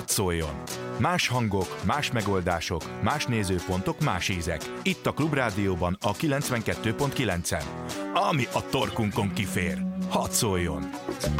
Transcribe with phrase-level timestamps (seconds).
[0.00, 0.62] hadd szóljon!
[0.98, 4.60] Más hangok, más megoldások, más nézőpontok, más ízek.
[4.82, 7.64] Itt a Klubrádióban a 92.9-en.
[8.14, 9.82] Ami a torkunkon kifér.
[10.08, 10.90] Hadd szóljon!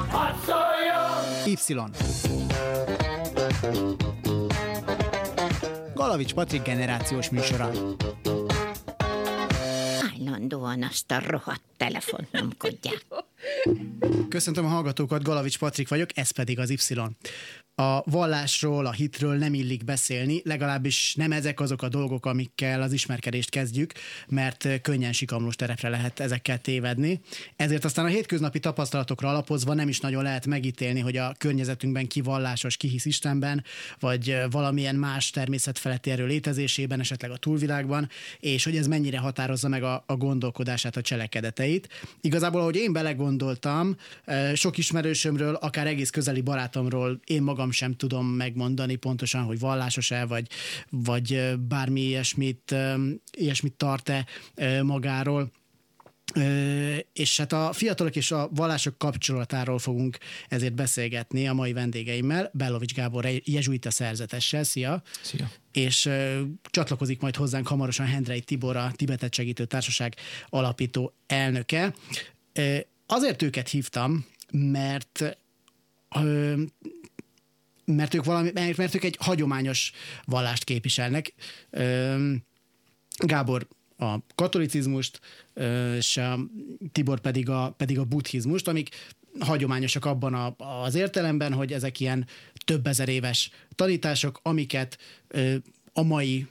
[0.09, 0.71] Hadd szóljon!
[1.47, 1.57] Y.
[5.95, 7.71] Galavics Patrik generációs műsora.
[10.13, 13.07] Állandóan azt a rohadt telefont nyomkodják.
[14.29, 16.77] Köszöntöm a hallgatókat, Galavics Patrik vagyok, ez pedig az Y
[17.81, 22.93] a vallásról, a hitről nem illik beszélni, legalábbis nem ezek azok a dolgok, amikkel az
[22.93, 23.93] ismerkedést kezdjük,
[24.29, 27.21] mert könnyen sikamlós terepre lehet ezekkel tévedni.
[27.57, 32.21] Ezért aztán a hétköznapi tapasztalatokra alapozva nem is nagyon lehet megítélni, hogy a környezetünkben ki
[32.21, 33.65] vallásos, ki hisz Istenben,
[34.01, 38.09] vagy valamilyen más természet feletti erő létezésében, esetleg a túlvilágban,
[38.41, 41.89] és hogy ez mennyire határozza meg a, a gondolkodását, a cselekedeteit.
[42.21, 47.97] Igazából, ahogy én belegondoltam, eh, sok ismerősömről, akár egész közeli barátomról én magam magam sem
[47.97, 50.47] tudom megmondani pontosan, hogy vallásos-e, vagy,
[50.91, 52.75] vagy bármi ilyesmit,
[53.37, 54.27] ilyesmit tart-e
[54.83, 55.51] magáról.
[57.13, 60.19] És hát a fiatalok és a vallások kapcsolatáról fogunk
[60.49, 64.65] ezért beszélgetni a mai vendégeimmel, Bellovics Gábor jezsuita szerzetessel.
[64.65, 65.03] Szia!
[65.23, 65.51] Szia!
[65.73, 66.09] És
[66.63, 70.15] csatlakozik majd hozzánk hamarosan Hendrei Tibor, a Tibetet Segítő Társaság
[70.49, 71.95] alapító elnöke.
[73.07, 75.39] Azért őket hívtam, mert
[77.97, 79.93] mert ők, valami, mert ők egy hagyományos
[80.25, 81.33] vallást képviselnek.
[83.19, 85.21] Gábor a katolicizmust,
[85.97, 86.39] és a
[86.93, 88.89] Tibor pedig a, pedig a buddhizmust, amik
[89.39, 92.27] hagyományosak abban a, az értelemben, hogy ezek ilyen
[92.65, 94.99] több ezer éves tanítások, amiket
[96.01, 96.47] a mai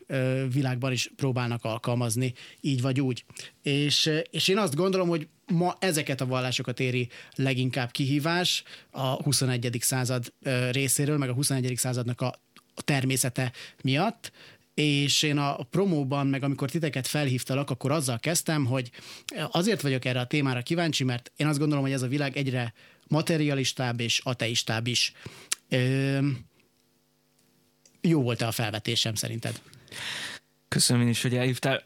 [0.54, 3.26] világban is próbálnak alkalmazni, így vagy úgy.
[3.62, 9.78] És, és én azt gondolom, hogy ma ezeket a vallásokat éri leginkább kihívás a 21.
[9.80, 10.34] század
[10.72, 11.74] részéről, meg a 21.
[11.76, 12.36] századnak a
[12.76, 13.52] természete
[13.84, 14.32] miatt,
[14.74, 18.92] és én a promóban, meg amikor titeket felhívtalak, akkor azzal kezdtem, hogy
[19.52, 22.74] azért vagyok erre a témára kíváncsi, mert én azt gondolom, hogy ez a világ egyre
[23.08, 25.14] materialistább és ateistább is.
[25.70, 26.20] Ö,
[28.02, 29.62] jó volt-e a felvetésem szerinted?
[30.68, 31.82] Köszönöm én is, hogy elhívtál.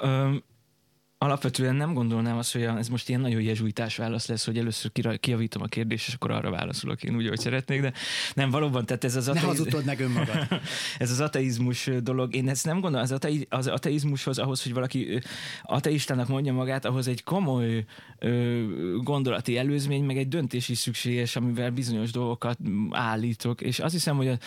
[1.23, 5.61] Alapvetően nem gondolnám azt, hogy ez most ilyen nagyon jezsuitás válasz lesz, hogy először kiavítom
[5.61, 7.93] a kérdést, és akkor arra válaszolok én úgy, hogy szeretnék, de
[8.33, 9.43] nem, valóban, tehát ez az ateiz...
[9.43, 10.47] Ne hazudtod meg önmagad.
[10.97, 12.35] ez az ateizmus dolog.
[12.35, 13.45] Én ezt nem gondolom, az, ateiz...
[13.49, 15.21] az ateizmushoz, ahhoz, hogy valaki
[15.63, 17.85] ateistának mondja magát, ahhoz egy komoly
[18.19, 18.63] ö,
[19.03, 22.57] gondolati előzmény, meg egy döntés is szükséges, amivel bizonyos dolgokat
[22.91, 24.37] állítok, és azt hiszem, hogy a,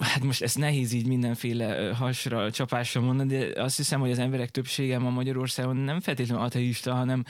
[0.00, 4.50] hát most ezt nehéz így mindenféle hasra, csapásra mondani, de azt hiszem, hogy az emberek
[4.50, 7.24] többsége ma Magyarországon nem feltétlenül ateista, hanem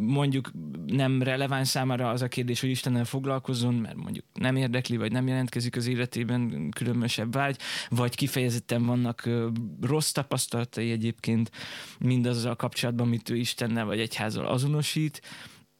[0.00, 0.50] mondjuk
[0.86, 5.26] nem releváns számára az a kérdés, hogy Istennel foglalkozzon, mert mondjuk nem érdekli, vagy nem
[5.26, 9.28] jelentkezik az életében különösebb vágy, vagy kifejezetten vannak
[9.80, 11.50] rossz tapasztalatai egyébként
[11.98, 15.22] mindazzal kapcsolatban, amit ő Istennel vagy egyházal azonosít,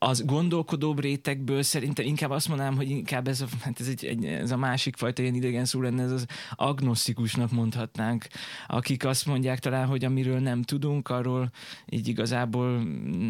[0.03, 4.25] az gondolkodóbb rétegből szerintem inkább azt mondanám, hogy inkább ez a, hát ez, egy, egy,
[4.25, 8.27] ez a másik fajta ilyen idegen szó lenne, ez az agnosztikusnak mondhatnánk,
[8.67, 11.51] akik azt mondják talán, hogy amiről nem tudunk, arról
[11.89, 12.83] így igazából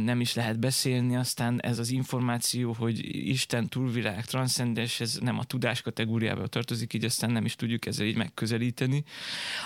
[0.04, 5.44] nem is lehet beszélni, aztán ez az információ, hogy Isten túlvilág, transzcendens, ez nem a
[5.44, 9.04] tudás kategóriába tartozik, így aztán nem is tudjuk ezzel így megközelíteni.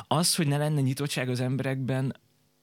[0.07, 2.15] Az, hogy ne lenne nyitottság az emberekben,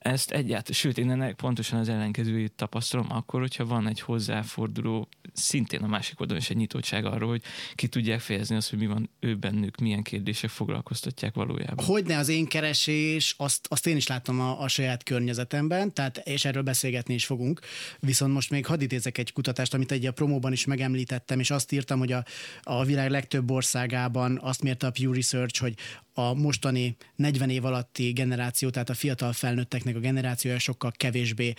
[0.03, 5.81] ezt egyáltalán, sőt, én ennek pontosan az ellenkezőjét tapasztalom akkor, hogyha van egy hozzáforduló, szintén
[5.81, 7.41] a másik oldalon is egy nyitottság arról, hogy
[7.75, 11.85] ki tudják fejezni azt, hogy mi van ő bennük, milyen kérdések foglalkoztatják valójában.
[11.85, 16.45] Hogyne az én keresés, azt, azt én is láttam a, a saját környezetemben, tehát, és
[16.45, 17.59] erről beszélgetni is fogunk.
[17.99, 21.71] Viszont most még hadd idézek egy kutatást, amit egy a promóban is megemlítettem, és azt
[21.71, 22.23] írtam, hogy a,
[22.61, 25.75] a világ legtöbb országában azt mérte a Pew Research, hogy
[26.13, 31.53] a mostani 40 év alatti generáció, tehát a fiatal felnőtteknek a generációja sokkal kevésbé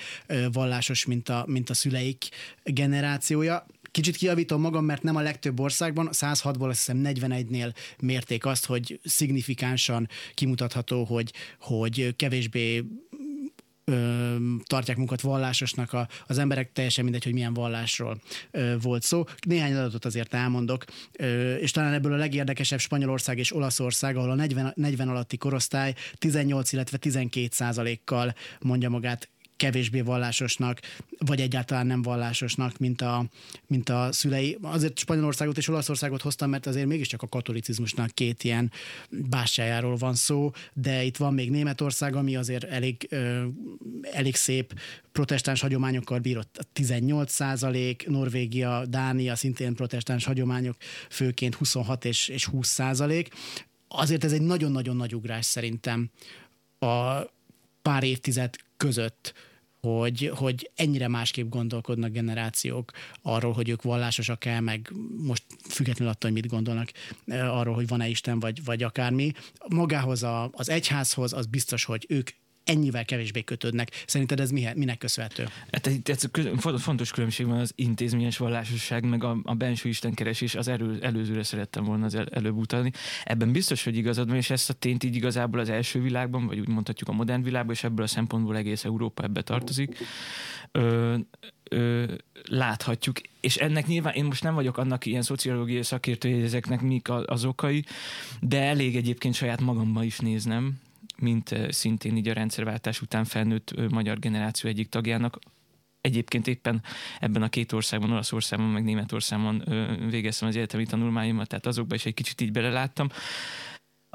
[0.53, 2.29] vallásos, mint a, mint a szüleik
[2.65, 3.67] generációja.
[3.91, 9.01] Kicsit kiavítom magam, mert nem a legtöbb országban, 106-ból azt hiszem 41-nél mérték azt, hogy
[9.05, 12.85] szignifikánsan kimutatható, hogy, hogy kevésbé
[13.85, 18.21] ö, tartják munkat vallásosnak a, az emberek, teljesen mindegy, hogy milyen vallásról
[18.51, 19.25] ö, volt szó.
[19.47, 24.35] Néhány adatot azért elmondok, ö, és talán ebből a legérdekesebb Spanyolország és Olaszország, ahol a
[24.35, 30.81] 40, 40 alatti korosztály 18, illetve 12 százalékkal mondja magát kevésbé vallásosnak,
[31.19, 33.25] vagy egyáltalán nem vallásosnak, mint a,
[33.67, 34.59] mint a szülei.
[34.63, 38.73] Azért Spanyolországot és Olaszországot hoztam, mert azért mégiscsak a katolicizmusnak két ilyen
[39.09, 43.45] bástyájáról van szó, de itt van még Németország, ami azért elég, ö,
[44.03, 44.81] elég szép
[45.13, 50.77] protestáns hagyományokkal bírott 18 százalék, Norvégia, Dánia szintén protestáns hagyományok,
[51.11, 53.29] főként 26 és, és 20 százalék
[53.89, 56.11] azért ez egy nagyon-nagyon nagy ugrás szerintem
[56.79, 57.21] a
[57.83, 58.55] pár évtized
[58.85, 59.35] között,
[59.81, 62.93] hogy, hogy ennyire másképp gondolkodnak generációk
[63.23, 66.91] arról, hogy ők vallásosak-e, meg most függetlenül attól, hogy mit gondolnak
[67.27, 69.33] arról, hogy van-e Isten, vagy, vagy akármi.
[69.69, 72.31] Magához a, az egyházhoz az biztos, hogy ők
[72.65, 74.03] ennyivel kevésbé kötődnek.
[74.07, 75.49] Szerinted ez minek köszönhető?
[75.73, 76.29] Hát ez
[76.77, 81.85] fontos különbség van az intézményes vallásosság, meg a, a benső istenkeresés, az erő, előzőre szerettem
[81.85, 82.91] volna az el, előbb utalni.
[83.25, 86.59] Ebben biztos, hogy igazad van, és ezt a tényt így igazából az első világban, vagy
[86.59, 89.99] úgy mondhatjuk a modern világban, és ebből a szempontból egész Európa ebbe tartozik.
[90.73, 91.17] Ö,
[91.71, 92.05] ö,
[92.49, 97.09] láthatjuk, és ennek nyilván én most nem vagyok annak ilyen szociológiai szakértő, hogy ezeknek mik
[97.11, 97.85] az okai,
[98.41, 100.81] de elég egyébként saját magamba is néznem,
[101.25, 105.39] mint szintén így a rendszerváltás után felnőtt magyar generáció egyik tagjának,
[106.01, 106.83] egyébként éppen
[107.21, 109.65] ebben a két országban, Olaszországban, meg Németországban
[110.11, 113.09] végeztem az egyetemi tanulmányomat, tehát azokban is egy kicsit így beleláttam.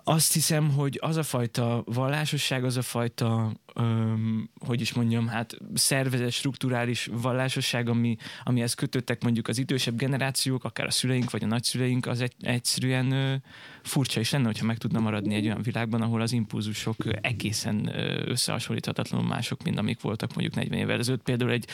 [0.04, 5.58] Azt hiszem, hogy az a fajta vallásosság, az a fajta öm, hogy is mondjam, hát
[5.74, 11.48] szervezet, strukturális vallásosság, ami, amihez kötöttek mondjuk az idősebb generációk, akár a szüleink vagy a
[11.48, 13.36] nagyszüleink, az egy, egyszerűen ö,
[13.84, 17.92] furcsa is lenne, hogyha meg tudna maradni egy olyan világban, ahol az impulzusok egészen
[18.26, 21.24] összehasonlíthatatlanul mások, mint amik voltak mondjuk 40 évvel ezelőtt.
[21.24, 21.66] Például egy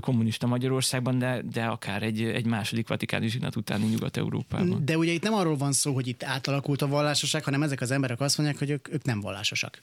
[0.00, 4.84] kommunista Magyarországban, de, de akár egy, egy második vatikáni zsinat utáni Nyugat-Európában.
[4.84, 7.90] De ugye itt nem arról van szó, hogy itt átalakult a vallásosság, hanem ezek az
[7.90, 9.82] emberek azt mondják, hogy ők, ők nem vallásosak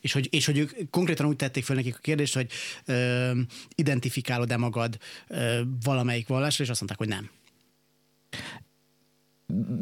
[0.00, 2.50] és hogy, és hogy ők konkrétan úgy tették fel nekik a kérdést, hogy
[2.84, 3.30] ö,
[3.74, 7.30] identifikálod-e magad ö, valamelyik vallásra, és azt mondták, hogy nem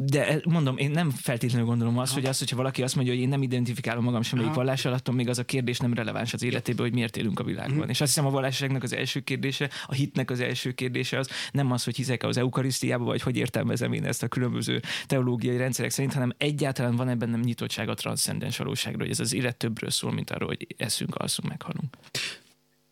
[0.05, 3.29] de mondom, én nem feltétlenül gondolom azt, hogy az, hogyha valaki azt mondja, hogy én
[3.29, 6.93] nem identifikálom magam semmelyik vallással, attól még az a kérdés nem releváns az életében, hogy
[6.93, 7.85] miért élünk a világban.
[7.85, 7.89] Mm.
[7.89, 11.71] És azt hiszem a vallásságnak az első kérdése, a hitnek az első kérdése az nem
[11.71, 16.13] az, hogy hiszek az eukarisztiába, vagy hogy értelmezem én ezt a különböző teológiai rendszerek szerint,
[16.13, 20.11] hanem egyáltalán van ebben nem nyitottság a transzcendens valóságra, hogy ez az élet többről szól,
[20.11, 21.97] mint arról, hogy eszünk, alszunk, meghalunk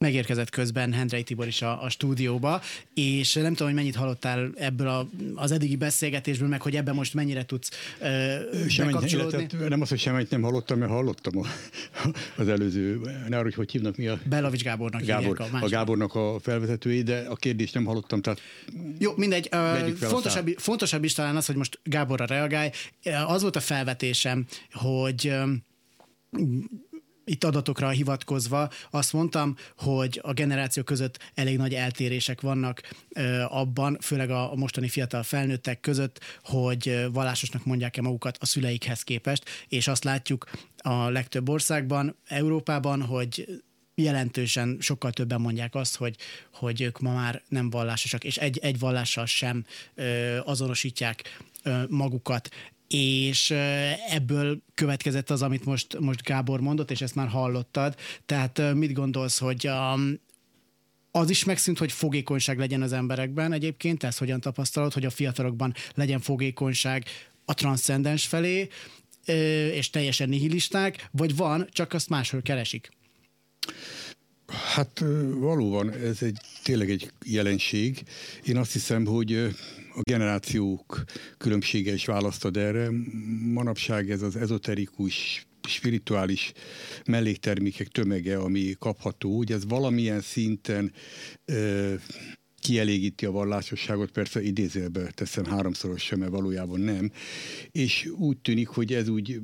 [0.01, 2.61] megérkezett közben Hendrei Tibor is a, a stúdióba,
[2.93, 7.13] és nem tudom, hogy mennyit hallottál ebből a, az eddigi beszélgetésből, meg hogy ebben most
[7.13, 7.69] mennyire tudsz
[7.99, 9.47] uh, bekapcsolódni.
[9.67, 11.45] Nem az, hogy semmit nem hallottam, mert hallottam a,
[12.35, 14.19] az előző, ne arra, hogy hogy hívnak mi a...
[14.25, 18.41] Belavics Gábornak Gábor, a, a Gábornak a felvezetői, de a kérdést nem hallottam, tehát...
[18.97, 19.49] Jó, mindegy.
[19.51, 22.69] Uh, fontosabb, fontosabb is talán az, hogy most Gáborra reagálj.
[23.27, 25.33] Az volt a felvetésem, hogy
[27.31, 32.81] itt adatokra hivatkozva azt mondtam, hogy a generáció között elég nagy eltérések vannak
[33.47, 39.87] abban, főleg a mostani fiatal felnőttek között, hogy vallásosnak mondják-e magukat a szüleikhez képest, és
[39.87, 43.61] azt látjuk a legtöbb országban, Európában, hogy
[43.95, 46.15] jelentősen sokkal többen mondják azt, hogy,
[46.53, 51.21] hogy ők ma már nem vallásosak, és egy, egy vallással sem ö, azonosítják
[51.63, 52.49] ö, magukat
[52.93, 53.51] és
[54.09, 57.95] ebből következett az, amit most, most Gábor mondott, és ezt már hallottad.
[58.25, 59.93] Tehát mit gondolsz, hogy a,
[61.11, 65.73] az is megszűnt, hogy fogékonyság legyen az emberekben egyébként, ezt hogyan tapasztalod, hogy a fiatalokban
[65.95, 67.05] legyen fogékonyság
[67.45, 68.67] a transzcendens felé,
[69.73, 72.89] és teljesen nihilisták, vagy van, csak azt máshol keresik?
[74.73, 78.03] Hát valóban ez egy tényleg egy jelenség.
[78.45, 79.55] Én azt hiszem, hogy
[79.95, 81.03] a generációk
[81.37, 82.89] különbsége is választad erre.
[83.43, 86.51] Manapság ez az ezoterikus spirituális
[87.05, 90.91] melléktermékek tömege, ami kapható, hogy ez valamilyen szinten
[91.45, 91.93] ö,
[92.61, 97.11] kielégíti a vallásosságot, persze idézőbe teszem háromszoros sem, mert valójában nem,
[97.71, 99.39] és úgy tűnik, hogy ez úgy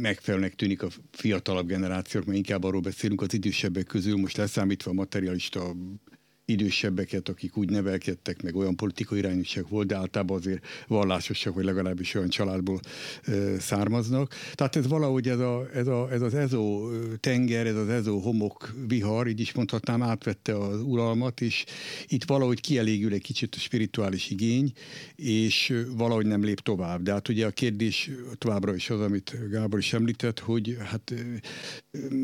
[0.00, 4.94] megfelelőnek tűnik a fiatalabb generációk, mert inkább arról beszélünk az idősebbek közül, most leszámítva a
[4.94, 5.74] materialista
[6.44, 12.14] idősebbeket, akik úgy nevelkedtek, meg olyan politikai irányúság volt, de általában azért vallásosak, vagy legalábbis
[12.14, 12.80] olyan családból
[13.26, 14.34] ö, származnak.
[14.54, 18.74] Tehát ez valahogy ez, a, ez, a, ez az ezó tenger, ez az ezó homok
[18.88, 21.64] vihar, így is mondhatnám, átvette az uralmat, és
[22.06, 24.72] itt valahogy kielégül egy kicsit a spirituális igény,
[25.16, 27.02] és valahogy nem lép tovább.
[27.02, 31.14] De hát ugye a kérdés továbbra is az, amit Gábor is említett, hogy hát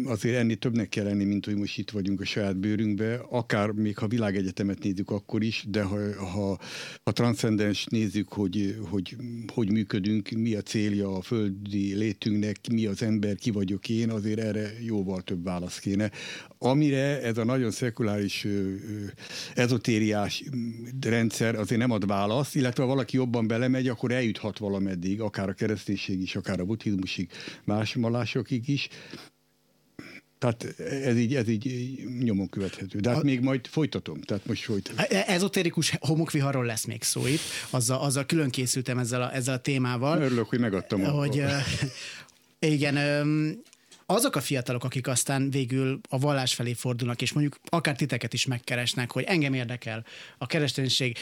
[0.05, 3.99] azért ennél többnek kell lenni, mint hogy most itt vagyunk a saját bőrünkbe, akár még
[3.99, 6.59] ha világegyetemet nézzük akkor is, de ha, ha,
[7.05, 9.17] ha transzcendens nézzük, hogy, hogy
[9.55, 14.38] hogy működünk, mi a célja a földi létünknek, mi az ember, ki vagyok én, azért
[14.38, 16.11] erre jóval több válasz kéne.
[16.59, 18.47] Amire ez a nagyon szekuláris
[19.55, 20.45] ezotériás
[21.00, 25.53] rendszer azért nem ad választ, illetve ha valaki jobban belemegy, akkor eljuthat valameddig, akár a
[25.53, 27.31] kereszténység is, akár a buddhizmusig,
[27.65, 28.88] más vallásokig is
[30.38, 32.99] Tehát ez így, ez így nyomon követhető.
[32.99, 33.25] De hát a...
[33.25, 35.04] még majd folytatom, tehát most folytatom.
[35.09, 37.40] E- ezotérikus homokviharról lesz még szó itt,
[37.71, 40.21] azzal, azzal külön készültem ezzel a, ezzel a témával.
[40.23, 41.04] Örülök, hogy megadtam.
[41.04, 41.42] Hogy,
[42.59, 42.97] igen,
[44.07, 48.47] azok a fiatalok, akik aztán végül a vallás felé fordulnak, és mondjuk akár titeket is
[48.47, 50.04] megkeresnek, hogy engem érdekel
[50.38, 51.16] a kereszténység,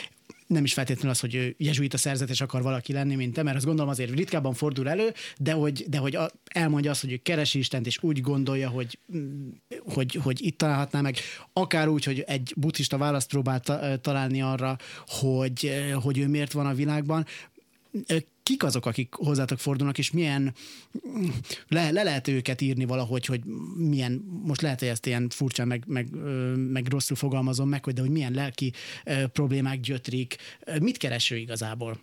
[0.47, 3.91] nem is feltétlenül az, hogy jezsuita szerzetes akar valaki lenni, mint te, mert azt gondolom
[3.91, 7.99] azért ritkábban fordul elő, de hogy, de hogy elmondja azt, hogy ő keresi Istent, és
[8.03, 9.49] úgy gondolja, hogy, mm,
[9.85, 11.17] hogy, hogy itt találhatná meg,
[11.53, 13.61] akár úgy, hogy egy buddhista választ próbál
[14.01, 14.77] találni arra,
[15.07, 15.73] hogy,
[16.03, 17.27] hogy ő miért van a világban,
[18.47, 20.55] kik azok, akik hozzátok fordulnak, és milyen,
[21.69, 23.45] le, le lehet őket írni valahogy, hogy
[23.77, 24.13] milyen,
[24.45, 26.09] most lehet, hogy ezt ilyen furcsán, meg, meg,
[26.55, 28.73] meg rosszul fogalmazom meg, hogy de hogy milyen lelki
[29.33, 30.37] problémák gyötrik,
[30.81, 31.99] mit kereső igazából?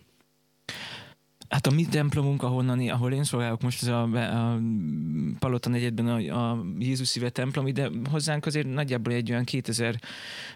[1.48, 4.60] Hát a mi templomunk, ahonnan, ahol én szolgálok most, ez a, a
[5.38, 9.94] Palota negyedben a, a Jézus szíve templom, ide hozzánk azért nagyjából egy olyan 2000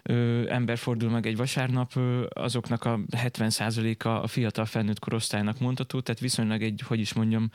[0.03, 5.99] ö, ember fordul meg egy vasárnap, ö, azoknak a 70%-a a fiatal felnőtt korosztálynak mondható,
[5.99, 7.51] tehát viszonylag egy, hogy is mondjam,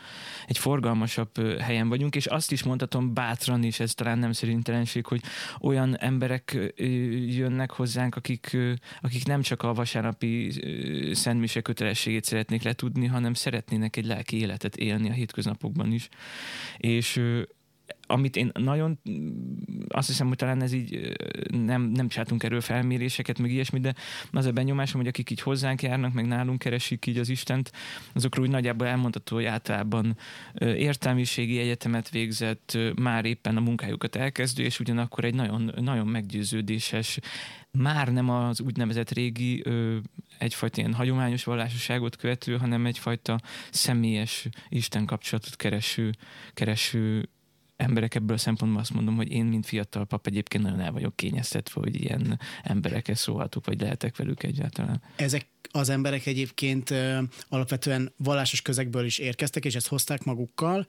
[0.47, 5.23] egy forgalmasabb helyen vagyunk, és azt is mondhatom bátran, és ez talán nem szerintelenség, hogy
[5.61, 6.85] olyan emberek ö,
[7.27, 13.24] jönnek hozzánk, akik, ö, akik nem csak a vasárnapi ö, szentmise kötelességét szeretnék letudni, hanem
[13.25, 16.09] hanem szeretnének egy lelki életet élni a hétköznapokban is.
[16.77, 17.21] És
[18.07, 18.99] amit én nagyon,
[19.89, 21.17] azt hiszem, hogy talán ez így
[21.51, 23.95] nem, nem csináltunk erről felméréseket, meg ilyesmi, de
[24.33, 27.73] az a benyomásom, hogy akik így hozzánk járnak, meg nálunk keresik így az Istent,
[28.13, 30.17] azokról úgy nagyjából elmondható, hogy általában
[30.59, 37.19] értelmiségi egyetemet végzett, már éppen a munkájukat elkezdő, és ugyanakkor egy nagyon, nagyon meggyőződéses,
[37.71, 39.65] már nem az úgynevezett régi,
[40.39, 46.13] egyfajta ilyen hagyományos vallásosságot követő, hanem egyfajta személyes Isten kapcsolatot kereső,
[46.55, 47.29] kereső
[47.77, 51.17] emberek ebből a szempontból azt mondom, hogy én, mint fiatal pap egyébként nagyon el vagyok
[51.17, 55.03] kényeztetve, hogy ilyen emberekhez szólhatok, vagy lehetek velük egyáltalán.
[55.17, 56.95] Ezek az emberek egyébként
[57.49, 60.87] alapvetően vallásos közegből is érkeztek, és ezt hozták magukkal,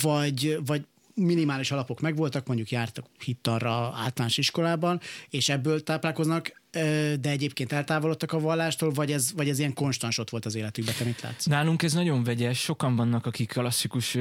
[0.00, 6.61] vagy, vagy minimális alapok megvoltak, mondjuk jártak hittanra általános iskolában, és ebből táplálkoznak,
[7.20, 10.94] de egyébként eltávolodtak a vallástól, vagy ez, vagy ez ilyen konstans ott volt az életükben,
[10.98, 11.44] te mit látsz?
[11.44, 14.18] Nálunk ez nagyon vegyes, sokan vannak, akik klasszikus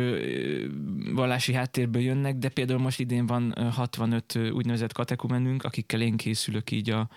[1.14, 6.90] vallási háttérből jönnek, de például most idén van 65 úgynevezett katekumenünk, akikkel én készülök így
[6.90, 7.10] a,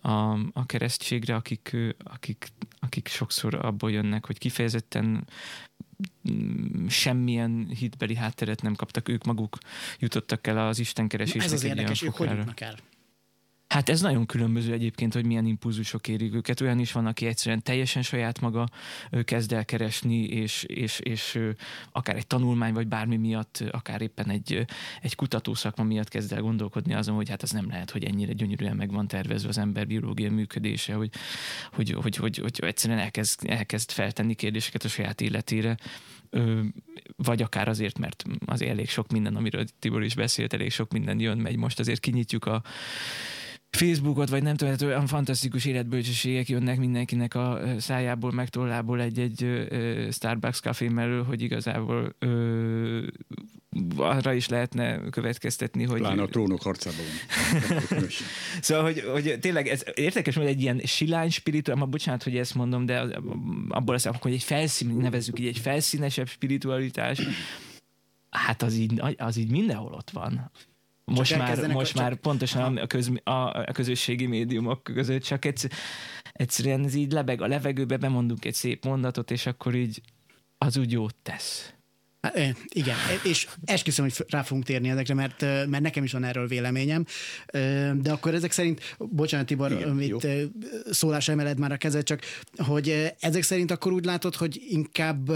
[0.00, 2.46] a, a keresztségre, akik, akik,
[2.80, 5.26] akik sokszor abból jönnek, hogy kifejezetten
[6.30, 9.58] mm, semmilyen hitbeli hátteret nem kaptak, ők maguk
[9.98, 11.44] jutottak el az istenkeresésnek.
[11.44, 12.76] Ez az érdekes, ők hogy jutnak el?
[13.68, 16.60] Hát ez nagyon különböző egyébként, hogy milyen impulzusok érik őket.
[16.60, 18.68] Olyan is van, aki egyszerűen teljesen saját maga
[19.24, 21.38] kezd el keresni, és, és, és
[21.92, 24.66] akár egy tanulmány, vagy bármi miatt, akár éppen egy,
[25.02, 28.76] egy kutatószakma miatt kezd el gondolkodni azon, hogy hát az nem lehet, hogy ennyire gyönyörűen
[28.76, 31.10] meg van tervezve az ember biológiai működése, hogy,
[31.72, 35.76] hogy, hogy, hogy, hogy egyszerűen elkezd, elkezd feltenni kérdéseket a saját életére
[37.16, 41.20] vagy akár azért, mert azért elég sok minden, amiről Tibor is beszélt, elég sok minden
[41.20, 41.56] jön, megy.
[41.56, 42.62] Most azért kinyitjuk a
[43.78, 49.66] Facebookot, vagy nem tudom, hát olyan fantasztikus életbölcsességek jönnek mindenkinek a szájából, meg tollából egy-egy
[50.10, 53.06] Starbucks kafé mellől, hogy igazából ö,
[53.96, 55.98] arra is lehetne következtetni, hogy...
[55.98, 57.04] Pláne a trónok harcában.
[58.60, 62.54] szóval, hogy, hogy tényleg ez érdekes, hogy egy ilyen silány spirituál, ma bocsánat, hogy ezt
[62.54, 63.00] mondom, de
[63.68, 67.20] abból lesz, hogy egy felszín, nevezzük így egy felszínesebb spiritualitás,
[68.30, 70.50] hát az így, az így mindenhol ott van
[71.08, 72.20] most már, most a, már csak...
[72.20, 75.70] pontosan a, köz, a, a közösségi médiumok között csak egyszer,
[76.32, 80.00] egyszerűen ez így lebeg a levegőbe, bemondunk egy szép mondatot, és akkor így
[80.58, 81.72] az úgy jót tesz.
[82.68, 87.04] Igen, és esküszöm, hogy rá fogunk térni ezekre, mert, mert nekem is van erről véleményem.
[87.94, 90.26] De akkor ezek szerint, bocsánat Tibor, Igen, itt
[90.90, 92.22] szólás emeled már a kezed, csak
[92.56, 95.30] hogy ezek szerint akkor úgy látod, hogy inkább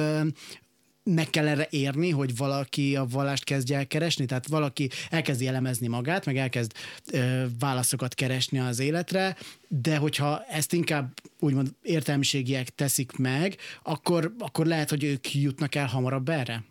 [1.04, 5.86] meg kell erre érni, hogy valaki a vallást kezdje el keresni, tehát valaki elkezdi elemezni
[5.86, 6.72] magát, meg elkezd
[7.12, 9.36] ö, válaszokat keresni az életre,
[9.68, 15.86] de hogyha ezt inkább úgymond értelmiségiek teszik meg, akkor, akkor lehet, hogy ők jutnak el
[15.86, 16.64] hamarabb erre?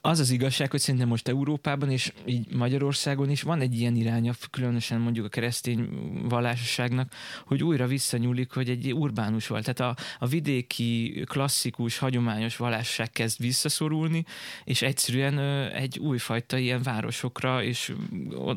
[0.00, 4.32] Az az igazság, hogy szerintem most Európában és így Magyarországon is van egy ilyen iránya,
[4.50, 5.88] különösen mondjuk a keresztény
[6.28, 7.12] vallásosságnak,
[7.46, 9.72] hogy újra visszanyúlik, hogy egy urbánus volt.
[9.72, 14.24] Tehát a, a vidéki, klasszikus, hagyományos vallásság kezd visszaszorulni,
[14.64, 15.38] és egyszerűen
[15.70, 17.92] egy újfajta ilyen városokra és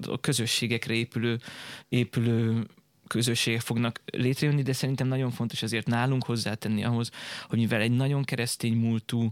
[0.08, 1.40] a közösségekre épülő,
[1.90, 2.66] épülő
[3.08, 7.12] közösségek fognak létrejönni, de szerintem nagyon fontos azért nálunk hozzátenni ahhoz,
[7.48, 9.32] hogy mivel egy nagyon keresztény múltú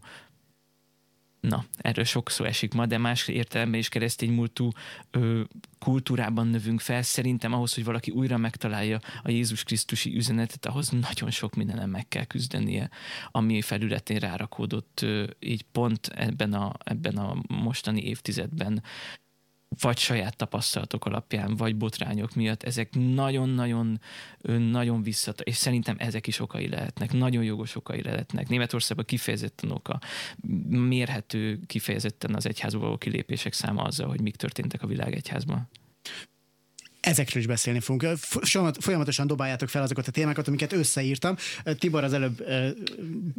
[1.47, 4.69] Na, erről sok szó esik ma, de más értelemben is keresztény múltú
[5.11, 5.41] ö,
[5.79, 7.01] kultúrában növünk fel.
[7.01, 12.07] Szerintem ahhoz, hogy valaki újra megtalálja a Jézus Krisztusi üzenetet, ahhoz nagyon sok mindenem meg
[12.07, 12.89] kell küzdenie,
[13.31, 18.83] ami felületén rárakódott ö, így pont ebben a, ebben a mostani évtizedben
[19.79, 23.99] vagy saját tapasztalatok alapján, vagy botrányok miatt, ezek nagyon-nagyon
[24.57, 28.49] nagyon visszat, és szerintem ezek is okai lehetnek, nagyon jogos okai lehetnek.
[28.49, 29.99] Németországban kifejezetten oka,
[30.67, 35.69] mérhető kifejezetten az egyházba való kilépések száma azzal, hogy mik történtek a világ egyházban.
[37.05, 38.17] Ezekről is beszélni fogunk.
[38.79, 41.35] Folyamatosan dobáljátok fel azokat a témákat, amiket összeírtam.
[41.79, 42.45] Tibor az előbb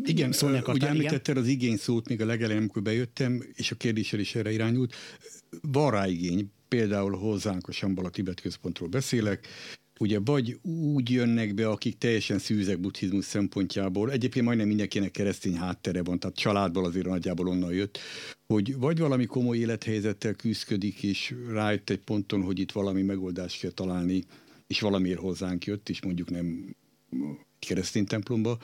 [0.04, 0.74] igen, szólni akartál.
[0.74, 4.52] Ugye említetted az igény szót még a legelején, amikor bejöttem, és a kérdéssel is erre
[4.52, 4.94] irányult.
[5.60, 9.46] Van rá igény, például hozzánk a Sambala Tibet központról beszélek,
[9.98, 16.02] ugye vagy úgy jönnek be, akik teljesen szűzek buddhizmus szempontjából, egyébként majdnem mindenkinek keresztény háttere
[16.02, 17.98] van, tehát családból azért nagyjából onnan jött,
[18.46, 23.70] hogy vagy valami komoly élethelyzettel küzdik, és rájött egy ponton, hogy itt valami megoldást kell
[23.70, 24.24] találni,
[24.66, 26.76] és valamiért hozzánk jött, és mondjuk nem
[27.58, 28.58] keresztény templomba,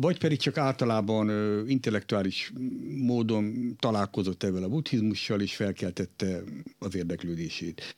[0.00, 1.30] vagy pedig csak általában
[1.68, 2.52] intellektuális
[2.96, 6.42] módon találkozott ezzel a buddhizmussal, és felkeltette
[6.78, 7.96] az érdeklődését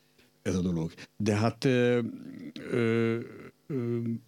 [0.50, 0.92] ez a dolog.
[1.16, 2.00] De hát ö,
[2.70, 3.18] ö,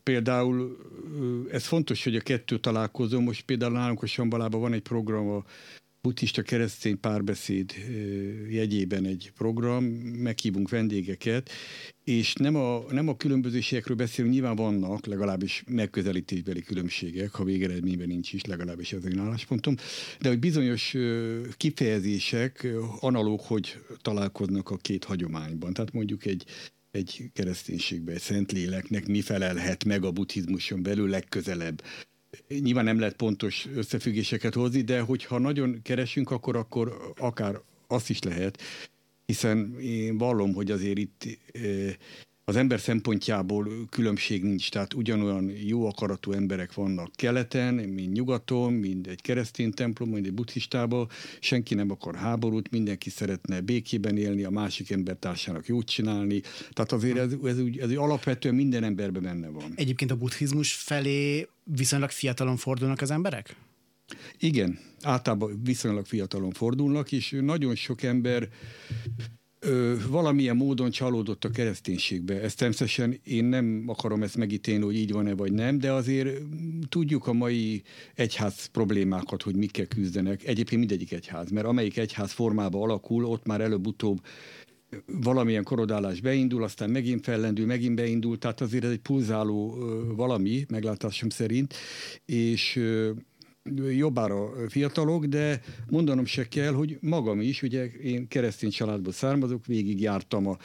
[0.02, 0.76] például
[1.20, 3.20] ö, ez fontos, hogy a kettő találkozó.
[3.20, 5.44] Most például nálunk a Sambalában van egy program a
[6.02, 7.74] buddhista keresztény párbeszéd
[8.50, 11.50] jegyében egy program, meghívunk vendégeket,
[12.04, 18.32] és nem a, nem a különbözőségekről beszélünk, nyilván vannak legalábbis megközelítésbeli különbségek, ha végeredményben nincs
[18.32, 19.76] is, legalábbis ez egy álláspontom,
[20.20, 20.96] de hogy bizonyos
[21.56, 22.68] kifejezések
[23.00, 25.72] analóg, hogy találkoznak a két hagyományban.
[25.72, 26.44] Tehát mondjuk egy,
[26.90, 31.82] egy kereszténységben, egy szentléleknek mi felelhet meg a buddhizmuson belül legközelebb
[32.48, 38.22] Nyilván nem lehet pontos összefüggéseket hozni, de hogyha nagyon keresünk, akkor, akkor akár azt is
[38.22, 38.62] lehet,
[39.26, 41.38] hiszen én vallom, hogy azért itt
[42.52, 49.06] az ember szempontjából különbség nincs, tehát ugyanolyan jó akaratú emberek vannak keleten, mint nyugaton, mint
[49.06, 51.08] egy keresztény templom, mint egy buddhistában,
[51.40, 57.16] senki nem akar háborút, mindenki szeretne békében élni, a másik embertársának jót csinálni, tehát azért
[57.16, 59.72] ez, ez, ez, ez alapvetően minden emberben benne van.
[59.74, 63.56] Egyébként a buddhizmus felé viszonylag fiatalon fordulnak az emberek?
[64.38, 68.48] Igen, általában viszonylag fiatalon fordulnak, és nagyon sok ember
[69.64, 72.40] ö, valamilyen módon csalódott a kereszténységbe.
[72.40, 76.38] Ezt természetesen én nem akarom ezt megítélni, hogy így van-e vagy nem, de azért
[76.88, 77.82] tudjuk a mai
[78.14, 80.46] egyház problémákat, hogy mikkel küzdenek.
[80.46, 84.20] Egyébként mindegyik egyház, mert amelyik egyház formába alakul, ott már előbb-utóbb
[85.06, 89.76] valamilyen korodálás beindul, aztán megint fellendül, megint beindul, tehát azért ez egy pulzáló
[90.16, 91.74] valami, meglátásom szerint,
[92.24, 92.80] és
[93.96, 100.00] jobbára fiatalok, de mondanom se kell, hogy magam is, ugye én keresztény családból származok, végig
[100.00, 100.56] jártam a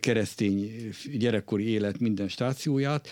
[0.00, 3.08] keresztény gyerekkori élet minden stációját,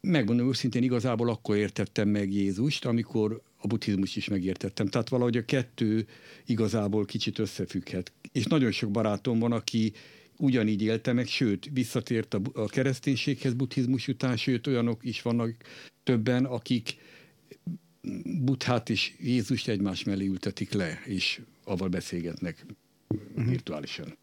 [0.00, 4.86] megmondom őszintén, igazából akkor értettem meg Jézust, amikor a buddhizmus is megértettem.
[4.86, 6.06] Tehát valahogy a kettő
[6.46, 8.12] igazából kicsit összefügghet.
[8.32, 9.92] És nagyon sok barátom van, aki
[10.36, 15.54] ugyanígy élte meg, sőt, visszatért a, a kereszténységhez buddhizmus után, sőt, olyanok is vannak
[16.02, 16.96] többen, akik
[18.24, 22.66] Buddhát és Jézust egymás mellé ültetik le, és avval beszélgetnek
[23.08, 23.48] uh-huh.
[23.48, 24.18] virtuálisan.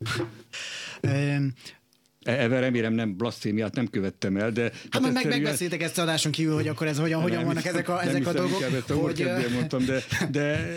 [2.22, 4.62] Ebben remélem nem blaszfémiát nem követtem el, de...
[4.62, 7.66] Hát, hát meg, meg megbeszéltek ezt a adáson kívül, hogy akkor ez hogyan, hogyan vannak
[7.66, 8.64] ezek a, ezek a dolgok.
[8.88, 9.28] Hogy...
[9.54, 10.68] mondtam, de, de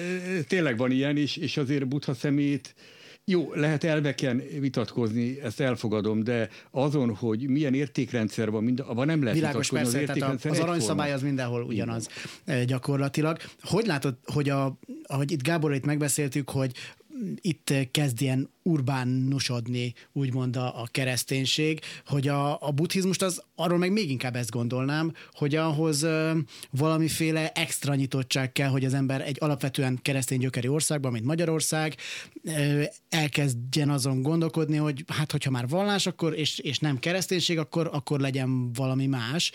[0.49, 2.75] tényleg van ilyen is, és azért Buddha szemét
[3.31, 9.23] jó, lehet elveken vitatkozni, ezt elfogadom, de azon, hogy milyen értékrendszer van, mind, van nem
[9.23, 12.09] lehet Világos, persze, az értékrendszer az aranyszabály az mindenhol ugyanaz
[12.47, 12.67] Igen.
[12.67, 13.37] gyakorlatilag.
[13.61, 16.73] Hogy látod, hogy a, ahogy itt Gábor itt megbeszéltük, hogy
[17.41, 23.93] itt kezd ilyen urbánusodni, úgymond a, a kereszténység, hogy a, a buddhizmust az, arról meg
[23.93, 26.39] még inkább ezt gondolnám, hogy ahhoz ö,
[26.71, 31.97] valamiféle extra nyitottság kell, hogy az ember egy alapvetően keresztény gyökeri országban, mint Magyarország,
[32.43, 37.91] ö, elkezdjen azon gondolkodni, hogy hát hogyha már vallás, akkor, és, és nem kereszténység, akkor,
[37.93, 39.53] akkor legyen valami más,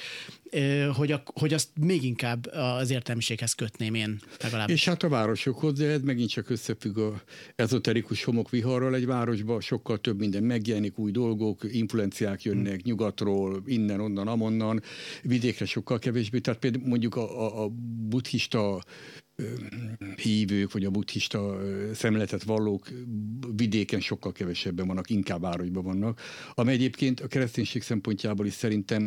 [0.49, 4.75] ö, hogy, a, hogy azt még inkább az értelmiséghez kötném én legalábbis.
[4.75, 7.23] És hát a városokhoz, de ez megint csak összefügg a
[7.55, 12.81] ezoterikus homokviharral, egy városban sokkal több minden megjelenik, új dolgok, influenciák jönnek hmm.
[12.83, 14.81] nyugatról, innen, onnan, amonnan,
[15.21, 16.39] vidékre sokkal kevésbé.
[16.39, 17.69] Tehát például mondjuk a, a, a
[18.09, 18.83] buddhista
[20.15, 21.57] hívők, vagy a buddhista
[21.93, 22.87] szemletet vallók
[23.55, 26.19] vidéken sokkal kevesebben vannak, inkább városban vannak,
[26.53, 29.03] ami egyébként a kereszténység szempontjából is szerintem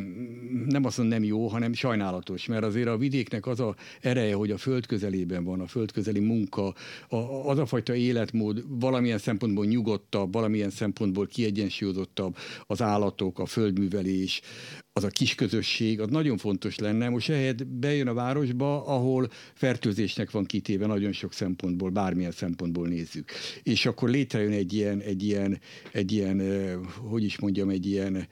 [0.68, 4.50] nem azt mondom nem jó, hanem sajnálatos, mert azért a vidéknek az a ereje, hogy
[4.50, 6.74] a föld közelében van, a föld közeli munka,
[7.08, 7.16] a,
[7.50, 12.36] az a fajta életmód valamilyen szempontból nyugodtabb, valamilyen szempontból kiegyensúlyozottabb,
[12.66, 14.40] az állatok, a földművelés,
[14.96, 17.08] az a kis közösség, az nagyon fontos lenne.
[17.08, 23.30] Most ehhez bejön a városba, ahol fertőzésnek van kitéve nagyon sok szempontból, bármilyen szempontból nézzük.
[23.62, 25.60] És akkor létrejön egy ilyen, egy ilyen,
[25.92, 26.40] egy ilyen
[26.96, 28.28] hogy is mondjam, egy ilyen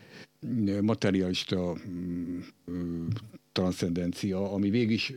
[0.81, 3.07] materialista mm,
[3.53, 5.13] transzendencia, ami végig is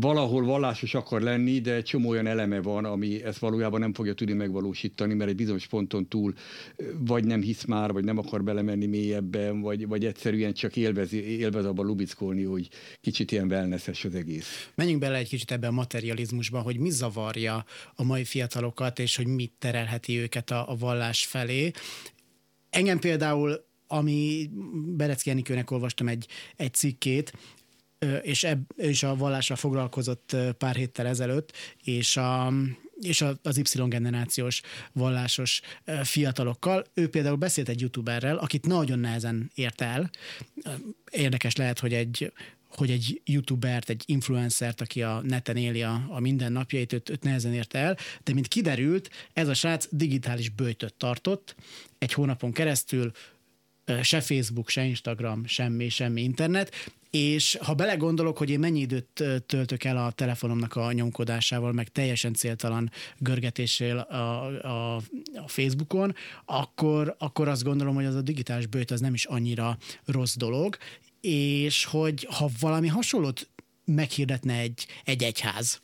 [0.00, 4.14] valahol vallásos akar lenni, de egy csomó olyan eleme van, ami ezt valójában nem fogja
[4.14, 6.34] tudni megvalósítani, mert egy bizonyos ponton túl
[6.98, 11.64] vagy nem hisz már, vagy nem akar belemenni mélyebben, vagy, vagy egyszerűen csak élvez, élvez
[11.64, 12.68] abban lubickolni, hogy
[13.00, 14.70] kicsit ilyen wellnesses az egész.
[14.74, 19.26] Menjünk bele egy kicsit ebben a materializmusban, hogy mi zavarja a mai fiatalokat, és hogy
[19.26, 21.70] mit terelheti őket a, a vallás felé.
[22.70, 24.50] Engem például ami
[24.96, 27.32] Berecki Enikőnek olvastam egy, egy cikkét,
[28.22, 31.52] és, eb, és a vallásra foglalkozott pár héttel ezelőtt,
[31.84, 32.52] és a,
[33.00, 35.60] és az Y generációs vallásos
[36.02, 36.84] fiatalokkal.
[36.94, 40.10] Ő például beszélt egy youtuberrel, akit nagyon nehezen ért el.
[41.10, 42.32] Érdekes lehet, hogy egy
[42.76, 47.52] hogy egy youtubert, egy influencert, aki a neten éli a, a mindennapjait, őt, őt nehezen
[47.52, 51.54] érte el, de mint kiderült, ez a srác digitális bőjtöt tartott
[51.98, 53.12] egy hónapon keresztül,
[54.02, 59.84] se Facebook, se Instagram, semmi, semmi internet, és ha belegondolok, hogy én mennyi időt töltök
[59.84, 64.96] el a telefonomnak a nyomkodásával, meg teljesen céltalan görgetéssel a, a,
[65.34, 69.78] a Facebookon, akkor, akkor azt gondolom, hogy az a digitális bőjt az nem is annyira
[70.04, 70.76] rossz dolog,
[71.20, 73.48] és hogy ha valami hasonlót
[73.84, 75.80] meghirdetne egy, egy egyház,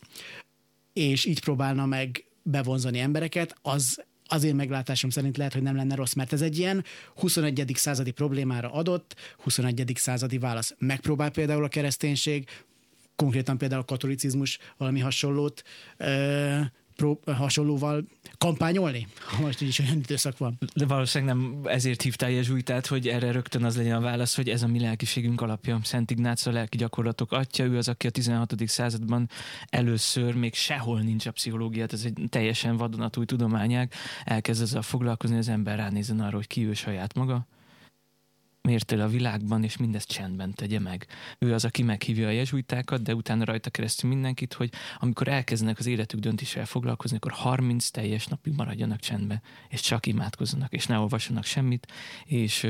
[0.93, 5.95] és így próbálna meg bevonzani embereket, az az én meglátásom szerint lehet, hogy nem lenne
[5.95, 7.73] rossz, mert ez egy ilyen 21.
[7.75, 9.93] századi problémára adott, 21.
[9.95, 10.75] századi válasz.
[10.79, 12.49] Megpróbál például a kereszténység,
[13.17, 15.63] konkrétan például a katolicizmus valami hasonlót
[15.97, 16.71] pró-
[17.25, 18.05] hasonlóval
[18.39, 20.59] kampányolni, ha most is olyan időszak van.
[20.75, 24.63] De valószínűleg nem ezért hívtál jezsuitát, hogy erre rögtön az legyen a válasz, hogy ez
[24.63, 25.81] a mi lelkiségünk alapja.
[25.83, 28.55] Szent Ignác a lelki gyakorlatok atya, ő az, aki a 16.
[28.67, 29.29] században
[29.69, 33.93] először még sehol nincs a pszichológiát, ez egy teljesen vadonatúj tudományág,
[34.25, 37.47] elkezd ezzel foglalkozni, az ember ránézen arra, hogy ki ő saját maga,
[38.63, 41.07] miért él a világban, és mindezt csendben tegye meg.
[41.39, 45.87] Ő az, aki meghívja a jezsuitákat, de utána rajta keresztül mindenkit, hogy amikor elkezdenek az
[45.87, 51.45] életük döntéssel foglalkozni, akkor 30 teljes napig maradjanak csendbe, és csak imádkozzanak, és ne olvassanak
[51.45, 51.93] semmit,
[52.25, 52.67] és,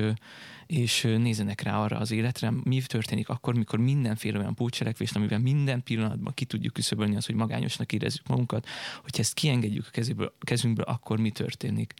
[0.67, 5.83] és nézenek rá arra az életre, mi történik akkor, mikor mindenféle olyan pótcselekvés, amivel minden
[5.83, 8.67] pillanatban ki tudjuk küszöbölni az, hogy magányosnak érezzük magunkat,
[9.03, 11.95] hogy ezt kiengedjük a kezünkből, akkor mi történik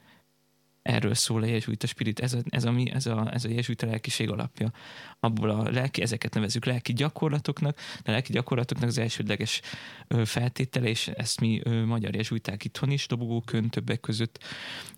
[0.83, 4.31] erről szól a jezsuita spirit, ez a, ez a, ez a, ez a jezsuita lelkiség
[4.31, 4.73] alapja.
[5.21, 9.61] Abból a lelki, ezeket nevezük lelki gyakorlatoknak, de a lelki gyakorlatoknak az elsődleges
[10.25, 14.45] feltétele, és ezt mi ö, magyar jezsuiták itthon is dobogókön többek között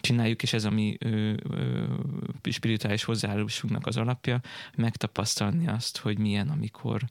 [0.01, 1.85] csináljuk, és ez a mi ö, ö,
[2.51, 4.41] spirituális hozzáállásunknak az alapja,
[4.77, 7.03] megtapasztalni azt, hogy milyen, amikor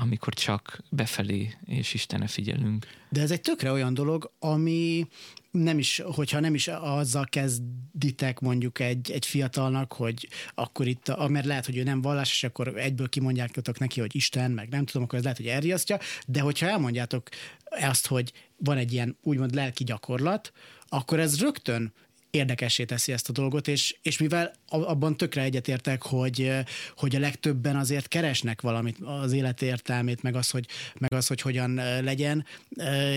[0.00, 2.86] amikor csak befelé és Istenre figyelünk.
[3.08, 5.08] De ez egy tökre olyan dolog, ami
[5.50, 11.28] nem is, hogyha nem is azzal kezditek mondjuk egy, egy fiatalnak, hogy akkor itt, a,
[11.28, 14.84] mert lehet, hogy ő nem vallás, és akkor egyből kimondjátok neki, hogy Isten, meg nem
[14.84, 17.28] tudom, akkor ez lehet, hogy elriasztja, de hogyha elmondjátok
[17.64, 20.52] azt, hogy van egy ilyen úgymond lelki gyakorlat,
[20.88, 21.92] akkor ez rögtön
[22.30, 26.52] érdekessé teszi ezt a dolgot, és, és mivel abban tökre egyetértek, hogy,
[26.96, 30.66] hogy a legtöbben azért keresnek valamit, az élet értelmét, meg az, hogy,
[30.98, 32.44] meg az, hogy hogyan legyen,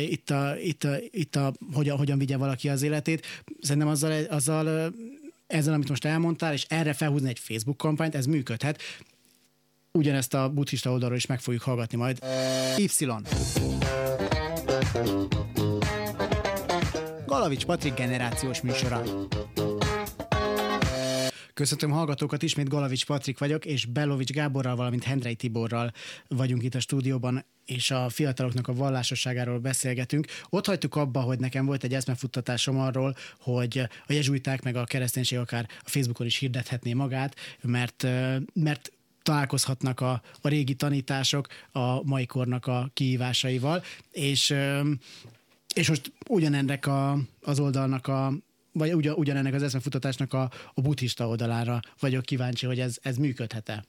[0.09, 3.43] itt a, itt a, itt a hogyan, hogyan vigye valaki az életét.
[3.61, 4.93] Szerintem azzal, azzal
[5.47, 8.81] ezzel, amit most elmondtál, és erre felhúzni egy Facebook kampányt, ez működhet.
[9.91, 12.19] Ugyanezt a buddhista oldalról is meg fogjuk hallgatni majd.
[12.77, 12.87] Y.
[17.33, 19.03] Galavics Patrik generációs műsora.
[21.53, 25.91] Köszöntöm hallgatókat, ismét Galavics Patrik vagyok, és Belovics Gáborral, valamint Hendrei Tiborral
[26.27, 30.27] vagyunk itt a stúdióban, és a fiataloknak a vallásosságáról beszélgetünk.
[30.49, 35.37] Ott hagytuk abba, hogy nekem volt egy eszmefuttatásom arról, hogy a jezsuiták meg a kereszténység
[35.37, 38.07] akár a Facebookon is hirdethetné magát, mert,
[38.53, 38.91] mert
[39.23, 44.53] találkozhatnak a, a régi tanítások a mai kornak a kihívásaival, és
[45.73, 48.33] és most ugyanennek a, az oldalnak a
[48.73, 53.85] vagy ugyan, ugyanennek az eszmefutatásnak a, a buddhista oldalára vagyok kíváncsi, hogy ez, ez működhet-e.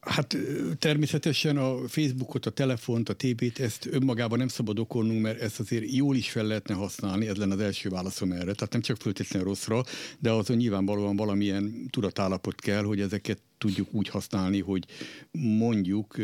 [0.00, 0.36] Hát
[0.78, 5.92] természetesen a Facebookot, a telefont, a tévét, ezt önmagában nem szabad okolnunk, mert ezt azért
[5.92, 8.52] jól is fel lehetne használni, ez lenne az első válaszom erre.
[8.52, 9.82] Tehát nem csak föltétlenül rosszra,
[10.18, 14.84] de azon nyilvánvalóan valamilyen tudatállapot kell, hogy ezeket tudjuk úgy használni, hogy
[15.32, 16.16] mondjuk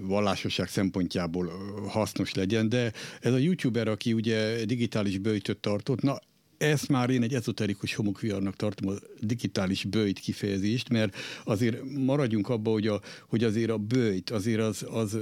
[0.00, 1.52] vallásosság szempontjából
[1.88, 6.18] hasznos legyen, de ez a youtuber, aki ugye digitális bőjtöt tartott, na
[6.64, 12.70] ezt már én egy ezoterikus homokviarnak tartom a digitális bőjt kifejezést, mert azért maradjunk abba,
[12.70, 15.18] hogy, a, hogy azért a bőjt, azért az, az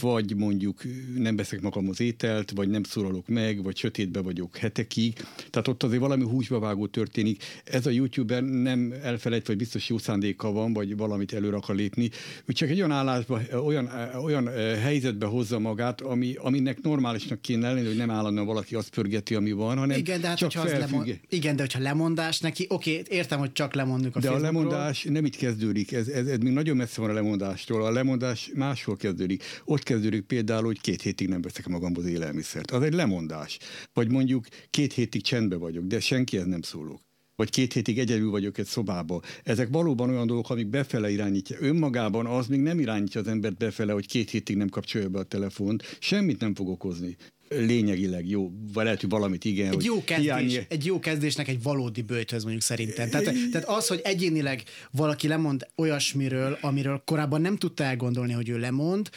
[0.00, 0.82] vagy mondjuk
[1.16, 5.12] nem veszek magamhoz ételt, vagy nem szorolok meg, vagy sötétbe vagyok hetekig,
[5.50, 7.42] tehát ott azért valami húsba vágó történik.
[7.64, 12.10] Ez a youtuber nem elfelejt, vagy biztos jó szándéka van, vagy valamit előre akar lépni.
[12.44, 13.90] Ő csak egy olyan állásba, olyan,
[14.22, 14.46] olyan
[14.78, 19.52] helyzetbe hozza magát, ami, aminek normálisnak kéne lenni, hogy nem állandóan valaki azt pörgeti, ami
[19.52, 23.38] van, hanem Igen, de hát, csak az lemond, igen, de hogyha lemondás neki, oké, értem,
[23.38, 26.76] hogy csak lemondunk a De a lemondás nem itt kezdődik, ez, ez, ez még nagyon
[26.76, 27.84] messze van a lemondástól.
[27.84, 29.42] A lemondás máshol kezdődik.
[29.64, 32.70] Ott kezdődik például, hogy két hétig nem veszek magamhoz élelmiszert.
[32.70, 33.58] Az egy lemondás.
[33.92, 37.04] Vagy mondjuk két hétig csendben vagyok, de senkihez nem szólok
[37.36, 39.20] vagy két hétig egyedül vagyok egy szobába.
[39.42, 41.56] Ezek valóban olyan dolgok, amik befele irányítja.
[41.60, 45.22] Önmagában az még nem irányítja az embert befele, hogy két hétig nem kapcsolja be a
[45.22, 45.96] telefont.
[46.00, 47.16] Semmit nem fog okozni
[47.48, 49.72] lényegileg jó, vagy lehet, hogy valamit igen.
[49.72, 50.66] Egy jó, kezdés, hiány...
[50.68, 53.10] egy jó kezdésnek egy valódi bőjthöz mondjuk szerintem.
[53.10, 58.58] Tehát, tehát az, hogy egyénileg valaki lemond olyasmiről, amiről korábban nem tudta elgondolni, hogy ő
[58.58, 59.10] lemond,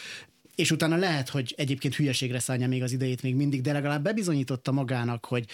[0.56, 4.72] és utána lehet, hogy egyébként hülyeségre szállja még az idejét még mindig, de legalább bebizonyította
[4.72, 5.46] magának, hogy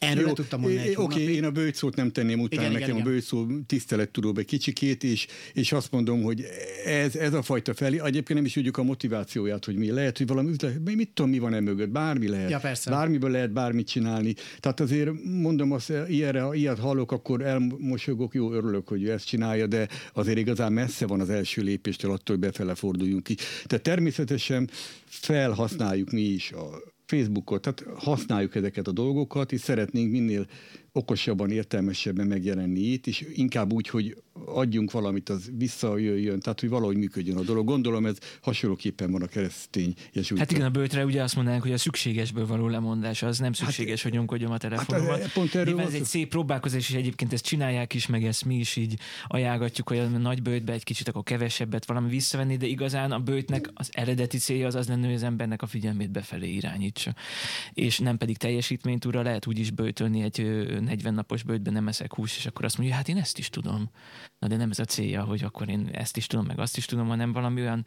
[0.00, 3.00] Erről Jó, tudtam mondani Oké, okay, én a bőjtszót nem tenném utána, igen, nekem igen,
[3.06, 6.44] a bőjtszó tisztelettudóbb egy kicsikét, és, és azt mondom, hogy
[6.84, 10.26] ez, ez a fajta felé, egyébként nem is tudjuk a motivációját, hogy mi lehet, hogy
[10.26, 12.50] valami üzlet, mit tudom, mi van e mögött, bármi lehet.
[12.50, 12.90] Ja, persze.
[12.90, 14.34] Bármiből lehet bármit csinálni.
[14.60, 19.66] Tehát azért mondom, azt, ilyenre, ha ilyet hallok, akkor elmosogok, jó, örülök, hogy ezt csinálja,
[19.66, 23.34] de azért igazán messze van az első lépéstől attól, hogy befele forduljunk ki.
[23.64, 24.70] Tehát természetesen
[25.04, 30.46] felhasználjuk mi is a Facebookot, tehát használjuk ezeket a dolgokat, és szeretnénk minél
[30.92, 36.96] okosabban, értelmesebben megjelenni itt, és inkább úgy, hogy adjunk valamit, az visszajöjjön, tehát hogy valahogy
[36.96, 37.66] működjön a dolog.
[37.66, 40.42] Gondolom ez hasonlóképpen van a keresztény jesújta.
[40.42, 43.94] Hát igen, a bőtre ugye azt mondanánk, hogy a szükségesből való lemondás, az nem szükséges,
[43.94, 45.20] hát, hogy nyomkodjam a telefonomat.
[45.20, 48.54] Hát, pont erről ez egy szép próbálkozás, és egyébként ezt csinálják is, meg ezt mi
[48.54, 53.12] is így ajánlgatjuk, hogy a nagy bőtbe egy kicsit akkor kevesebbet valami visszavenni, de igazán
[53.12, 57.14] a bőtnek az eredeti célja az az lenne, hogy az embernek a figyelmét befelé irányítsa.
[57.72, 60.38] És nem pedig teljesítménytúra, lehet úgy is bőtölni egy
[60.80, 63.90] 40 napos bőtben nem eszek hús, és akkor azt mondja, hát én ezt is tudom.
[64.38, 66.84] Na de nem ez a célja, hogy akkor én ezt is tudom, meg azt is
[66.84, 67.84] tudom, hanem valami olyan,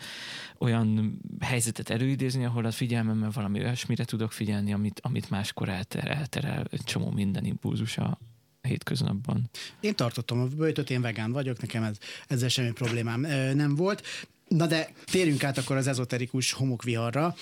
[0.58, 6.68] olyan helyzetet előidézni, ahol a figyelmemmel valami olyasmire tudok figyelni, amit, amit máskor elterel, elterel
[6.72, 8.18] egy csomó minden impulzusa
[8.62, 9.50] a hétköznapban.
[9.80, 13.20] Én tartottam a bőtöt, én vegán vagyok, nekem ez, ezzel semmi problémám
[13.56, 14.28] nem volt.
[14.48, 17.36] Na de térjünk át akkor az ezoterikus homokviharra,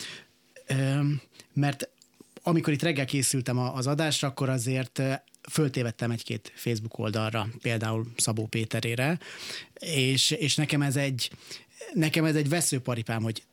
[1.53, 1.89] mert
[2.43, 5.01] amikor itt reggel készültem az adásra, akkor azért
[5.49, 9.19] föltévettem egy-két Facebook oldalra, például Szabó Péterére,
[9.80, 11.32] és, és nekem ez egy
[11.93, 13.43] nekem ez egy veszőparipám, hogy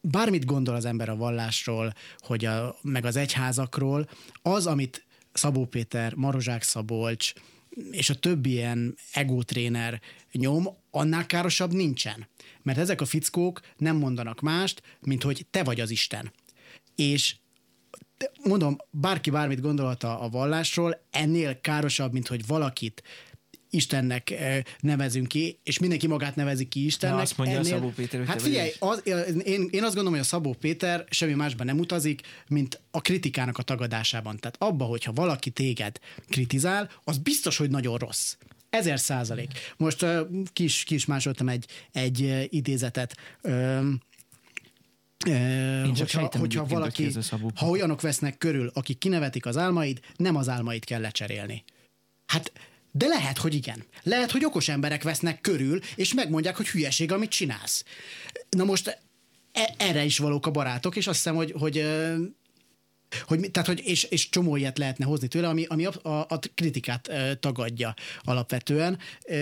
[0.00, 4.08] bármit gondol az ember a vallásról, hogy a, meg az egyházakról,
[4.42, 7.32] az, amit Szabó Péter, Marozsák Szabolcs
[7.90, 10.00] és a többi ilyen egótréner
[10.32, 12.28] nyom, annál károsabb nincsen.
[12.62, 16.32] Mert ezek a fickók nem mondanak mást, mint hogy te vagy az Isten.
[16.94, 17.36] És
[18.44, 23.02] mondom, bárki bármit gondolta a vallásról, ennél károsabb, mint hogy valakit
[23.74, 27.16] Istennek eh, nevezünk ki, és mindenki magát nevezi ki Istennek.
[27.16, 29.02] Na, azt mondja ennél, a Szabó Péter, hogy Hát figyelj, az,
[29.44, 33.58] én, én azt gondolom, hogy a Szabó Péter semmi másban nem utazik, mint a kritikának
[33.58, 34.36] a tagadásában.
[34.36, 38.36] Tehát abba, hogyha valaki téged kritizál, az biztos, hogy nagyon rossz.
[38.70, 39.50] Ezer százalék.
[39.76, 40.20] Most uh,
[40.52, 43.16] kis, kis másoltam egy, egy uh, idézetet.
[43.42, 43.84] Uh,
[45.26, 47.12] én hogyha, sejtem, hogyha valaki,
[47.54, 51.64] ha olyanok vesznek körül, akik kinevetik az álmaid, nem az álmaid kell lecserélni.
[52.26, 52.52] Hát
[52.92, 53.84] de lehet, hogy igen.
[54.02, 57.84] Lehet, hogy okos emberek vesznek körül, és megmondják, hogy hülyeség, amit csinálsz.
[58.50, 58.98] Na most
[59.52, 61.86] e- erre is valók a barátok, és azt hiszem, hogy, hogy
[63.26, 66.38] hogy, tehát, hogy és, és csomó ilyet lehetne hozni tőle, ami, ami a, a, a
[66.54, 68.98] kritikát e, tagadja alapvetően.
[69.20, 69.36] E,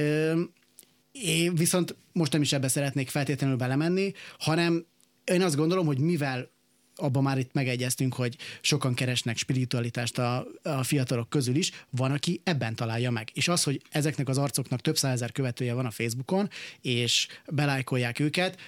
[1.13, 4.87] én viszont most nem is ebbe szeretnék feltétlenül belemenni, hanem
[5.31, 6.51] én azt gondolom, hogy mivel
[6.97, 12.41] abban már itt megegyeztünk, hogy sokan keresnek spiritualitást a, a fiatalok közül is, van, aki
[12.45, 13.31] ebben találja meg.
[13.33, 16.49] És az, hogy ezeknek az arcoknak több százezer követője van a Facebookon,
[16.81, 18.59] és belájkolják őket,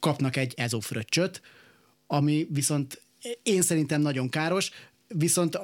[0.00, 1.40] kapnak egy ezofröccsöt,
[2.06, 3.02] ami viszont
[3.42, 4.70] én szerintem nagyon káros,
[5.08, 5.58] viszont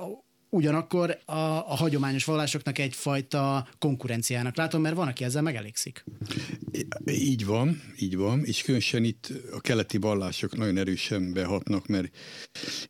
[0.51, 6.05] ugyanakkor a, a hagyományos vallásoknak egyfajta konkurenciának látom, mert van, aki ezzel megelégszik.
[7.07, 12.17] Így van, így van, és különösen itt a keleti vallások nagyon erősen behatnak, mert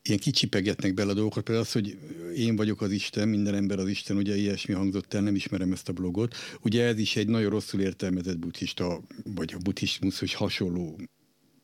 [0.03, 1.99] ilyen kicsipegetnek bele a dolgokat, például az, hogy
[2.37, 5.89] én vagyok az Isten, minden ember az Isten, ugye ilyesmi hangzott el, nem ismerem ezt
[5.89, 6.35] a blogot.
[6.63, 11.01] Ugye ez is egy nagyon rosszul értelmezett buddhista, vagy a buddhizmus hasonló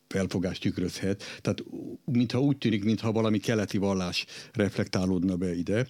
[0.09, 1.23] felfogást tükrözhet.
[1.40, 1.64] Tehát
[2.05, 5.87] mintha úgy tűnik, mintha valami keleti vallás reflektálódna be ide.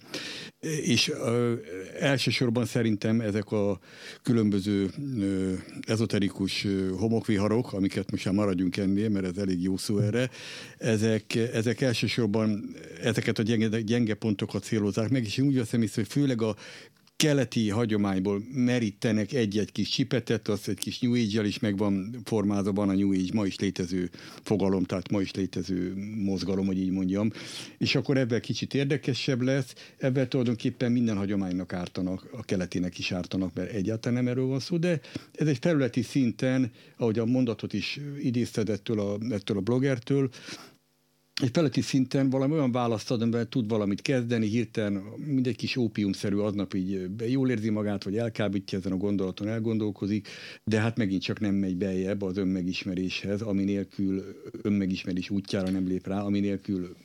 [0.83, 1.53] És ö,
[1.99, 3.79] elsősorban szerintem ezek a
[4.23, 9.97] különböző ö, ezoterikus ö, homokviharok, amiket most már maradjunk ennél, mert ez elég jó szó
[9.97, 10.29] erre,
[10.77, 16.01] ezek, ezek elsősorban ezeket a gyenge, gyenge pontokat célozzák meg, és én úgy veszem észre,
[16.01, 16.55] hogy főleg a
[17.17, 22.89] keleti hagyományból merítenek egy-egy kis csipetet, az egy kis New Age-jel is megvan formázva, van
[22.89, 24.09] a New Age ma is létező
[24.43, 27.31] fogalom, tehát ma is létező mozgalom, hogy így mondjam,
[27.77, 33.53] és akkor ebben kicsit érdekesebb lesz, ebben tulajdonképpen minden hagyománynak ártanak, a keletinek is ártanak,
[33.53, 34.99] mert egyáltalán nem erről van szó, de
[35.33, 40.29] ez egy felületi szinten, ahogy a mondatot is idézted ettől a, ettől a bloggertől,
[41.41, 46.35] egy feletti szinten valami olyan választ ad, amiben tud valamit kezdeni, hirtelen mindegy kis ópiumszerű
[46.35, 50.27] aznap így jól érzi magát, vagy elkábítja ezen a gondolaton, elgondolkozik,
[50.63, 54.23] de hát megint csak nem megy beljebb az önmegismeréshez, ami nélkül
[54.61, 56.95] önmegismerés útjára nem lép rá, ami nélkül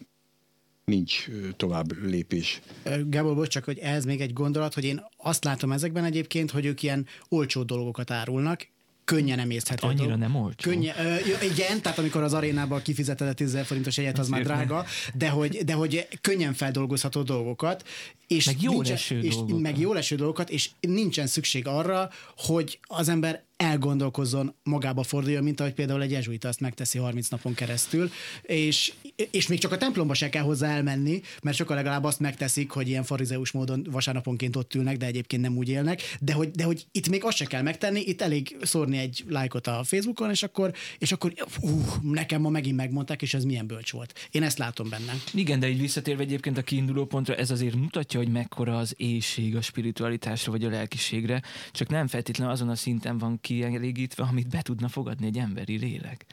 [0.85, 2.61] nincs tovább lépés.
[3.07, 6.65] Gábor, bocs, csak hogy ez még egy gondolat, hogy én azt látom ezekben egyébként, hogy
[6.65, 8.69] ők ilyen olcsó dolgokat árulnak,
[9.05, 9.87] könnyen emészthető.
[9.87, 10.19] Annyira dolog.
[10.19, 10.71] nem olcsó.
[10.71, 14.85] Könnyen, ö, igen, tehát amikor az arénában kifizeted a 10 forintos egyet, az már drága,
[15.15, 17.85] de hogy, de hogy könnyen feldolgozható dolgokat,
[18.27, 19.61] és meg jó eső és dolgokat.
[19.61, 25.61] meg jó eső dolgokat, és nincsen szükség arra, hogy az ember elgondolkozzon, magába forduljon, mint
[25.61, 28.11] ahogy például egy jezsuita azt megteszi 30 napon keresztül,
[28.43, 28.93] és,
[29.31, 32.89] és még csak a templomba se kell hozzá elmenni, mert sokan legalább azt megteszik, hogy
[32.89, 36.87] ilyen farizeus módon vasárnaponként ott ülnek, de egyébként nem úgy élnek, de hogy, de hogy
[36.93, 40.73] itt még azt se kell megtenni, itt elég szórni egy lájkot a Facebookon, és akkor,
[40.99, 41.71] és akkor uh,
[42.03, 44.29] nekem ma megint megmondták, és ez milyen bölcs volt.
[44.31, 45.13] Én ezt látom benne.
[45.35, 49.57] Igen, de így visszatérve egyébként a kiinduló pontra, ez azért mutatja, hogy mekkora az éjség
[49.57, 54.63] a spiritualitásra vagy a lelkiségre, csak nem feltétlenül azon a szinten van kielégítve, amit be
[54.63, 56.27] tudna fogadni egy emberi lélek.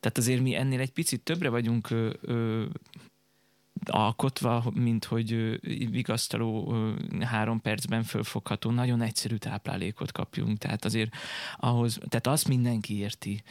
[0.00, 2.66] Tehát azért mi ennél egy picit többre vagyunk ö, ö,
[3.84, 5.58] alkotva, mint hogy
[5.90, 6.74] vigasztaló
[7.20, 10.58] három percben fölfogható, nagyon egyszerű táplálékot kapjunk.
[10.58, 11.14] Tehát azért
[11.56, 13.42] ahhoz, tehát azt mindenki érti,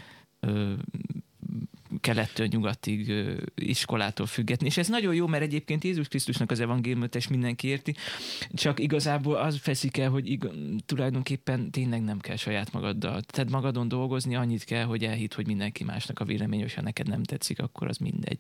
[2.02, 3.14] kelettől nyugatig
[3.56, 4.66] iskolától függetni.
[4.66, 7.96] És ez nagyon jó, mert egyébként Jézus Krisztusnak az evangéliumot és mindenki érti,
[8.54, 10.50] csak igazából az feszik el, hogy ig-
[10.86, 13.22] tulajdonképpen tényleg nem kell saját magaddal.
[13.22, 17.24] Tehát magadon dolgozni, annyit kell, hogy elhitt, hogy mindenki másnak a vélemény, hogyha neked nem
[17.24, 18.40] tetszik, akkor az mindegy.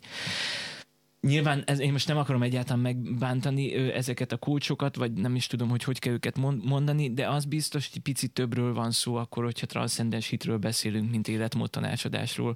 [1.21, 5.47] Nyilván ez, én most nem akarom egyáltalán megbántani ö, ezeket a kulcsokat, vagy nem is
[5.47, 9.43] tudom, hogy hogy kell őket mondani, de az biztos, hogy picit többről van szó, akkor,
[9.43, 12.56] hogyha transzcendens hitről beszélünk, mint életmód tanácsadásról.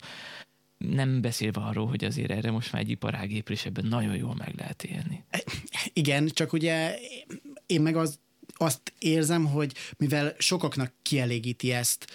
[0.78, 4.54] Nem beszélve arról, hogy azért erre most már egy iparágépre és ebben nagyon jól meg
[4.58, 5.24] lehet élni.
[5.94, 6.98] Igen, csak ugye
[7.66, 8.20] én meg az,
[8.58, 12.08] azt érzem, hogy mivel sokaknak kielégíti ezt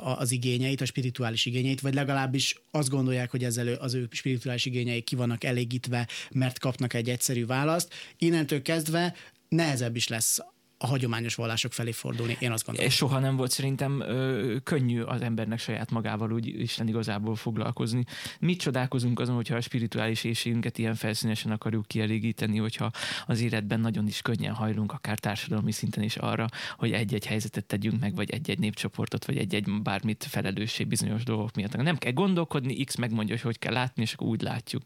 [0.00, 5.04] az igényeit, a spirituális igényeit, vagy legalábbis azt gondolják, hogy ezzel az ő spirituális igényeik
[5.04, 7.94] ki vannak elégítve, mert kapnak egy egyszerű választ.
[8.18, 9.14] Innentől kezdve
[9.48, 10.38] nehezebb is lesz
[10.82, 12.90] a hagyományos vallások felé fordulni, én azt gondolom.
[12.90, 18.04] És soha nem volt szerintem ö, könnyű az embernek saját magával úgy Isten igazából foglalkozni.
[18.38, 22.90] Mit csodálkozunk azon, hogyha a spirituális éjségünket ilyen felszínesen akarjuk kielégíteni, hogyha
[23.26, 28.00] az életben nagyon is könnyen hajlunk, akár társadalmi szinten is arra, hogy egy-egy helyzetet tegyünk
[28.00, 31.76] meg, vagy egy-egy népcsoportot, vagy egy-egy bármit felelősség bizonyos dolgok miatt.
[31.76, 34.82] Nem kell gondolkodni, X megmondja, hogy hogy kell látni, és akkor úgy látjuk.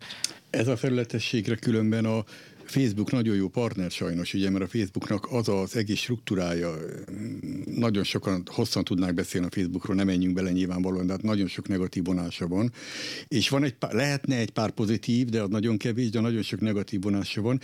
[0.51, 2.25] Ez a felületességre különben a
[2.67, 6.75] Facebook nagyon jó partner sajnos, ugye, mert a Facebooknak az az egész struktúrája,
[7.65, 11.69] nagyon sokan hosszan tudnák beszélni a Facebookról, nem menjünk bele nyilvánvalóan, de hát nagyon sok
[11.69, 12.73] negatív vonása van,
[13.29, 16.61] és van egy pár, lehetne egy pár pozitív, de az nagyon kevés, de nagyon sok
[16.61, 17.61] negatív vonása van.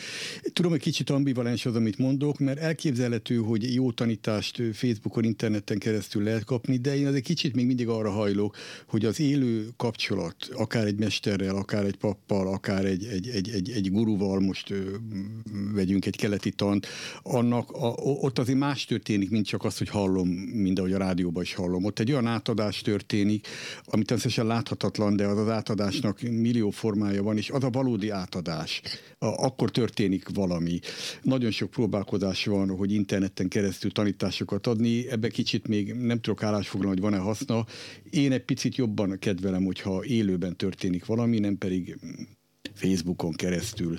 [0.53, 6.23] Tudom, hogy kicsit ambivalens az, amit mondok, mert elképzelhető, hogy jó tanítást Facebookon, interneten keresztül
[6.23, 10.87] lehet kapni, de én azért kicsit még mindig arra hajlok, hogy az élő kapcsolat, akár
[10.87, 14.75] egy mesterrel, akár egy pappal, akár egy, egy, egy, egy, egy guruval, most
[15.75, 16.87] vegyünk egy keleti tant,
[17.23, 21.43] annak a, ott azért más történik, mint csak az, hogy hallom, mint ahogy a rádióban
[21.43, 21.85] is hallom.
[21.85, 23.47] Ott egy olyan átadás történik,
[23.85, 28.83] amit természetesen láthatatlan, de az az átadásnak millió formája van, és az a valódi átadás.
[29.19, 30.79] A, akkor történik valami.
[31.23, 37.01] Nagyon sok próbálkozás van, hogy interneten keresztül tanításokat adni, ebbe kicsit még nem tudok állásfoglalni,
[37.01, 37.67] hogy van-e haszna.
[38.11, 41.99] Én egy picit jobban kedvelem, hogyha élőben történik valami, nem pedig
[42.75, 43.99] Facebookon keresztül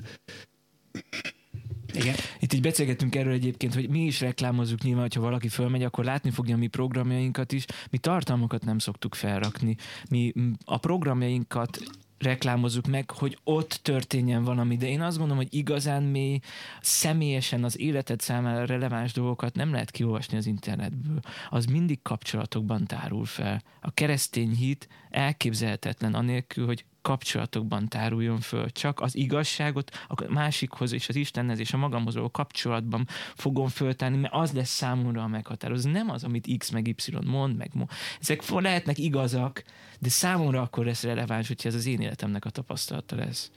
[1.93, 2.15] Igen.
[2.39, 6.31] Itt így beszélgettünk erről egyébként, hogy mi is reklámozzuk nyilván, hogyha valaki fölmegy, akkor látni
[6.31, 7.65] fogja mi programjainkat is.
[7.89, 9.75] Mi tartalmakat nem szoktuk felrakni.
[10.09, 10.33] Mi
[10.65, 11.79] a programjainkat
[12.17, 16.39] reklámozzuk meg, hogy ott történjen valami, de én azt gondolom, hogy igazán mély,
[16.81, 21.19] személyesen az életed számára releváns dolgokat nem lehet kiolvasni az internetből.
[21.49, 23.61] Az mindig kapcsolatokban tárul fel.
[23.81, 28.71] A keresztény hit elképzelhetetlen anélkül, hogy kapcsolatokban táruljon föl.
[28.71, 34.17] Csak az igazságot a másikhoz és az Istenhez és a magamhoz való kapcsolatban fogom föltárni,
[34.17, 35.89] mert az lesz számomra a meghatározó.
[35.89, 37.89] Nem az, amit X meg Y mond, meg mond.
[38.21, 39.63] Ezek lehetnek igazak,
[39.99, 43.51] de számomra akkor lesz releváns, hogyha ez az én életemnek a tapasztalata lesz.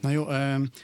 [0.00, 0.26] Na jó,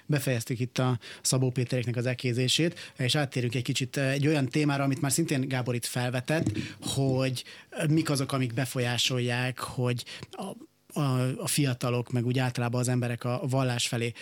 [0.06, 5.00] befejeztük itt a Szabó Péteréknek az ekézését, és áttérünk egy kicsit egy olyan témára, amit
[5.00, 7.44] már szintén Gábor itt felvetett, hogy
[7.88, 10.52] mik azok, amik befolyásolják, hogy a
[10.96, 14.12] a, a fiatalok, meg úgy általában az emberek a vallás felé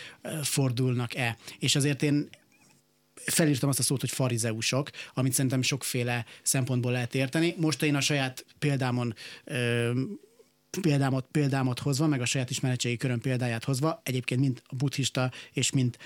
[0.42, 1.36] fordulnak-e.
[1.58, 2.28] És azért én
[3.14, 7.54] felírtam azt a szót, hogy farizeusok, amit szerintem sokféle szempontból lehet érteni.
[7.56, 9.14] Most én a saját példámon
[10.80, 15.70] példámot, példámot hozva, meg a saját ismeretségi körön példáját hozva, egyébként mind a buddhista és
[15.70, 15.96] mind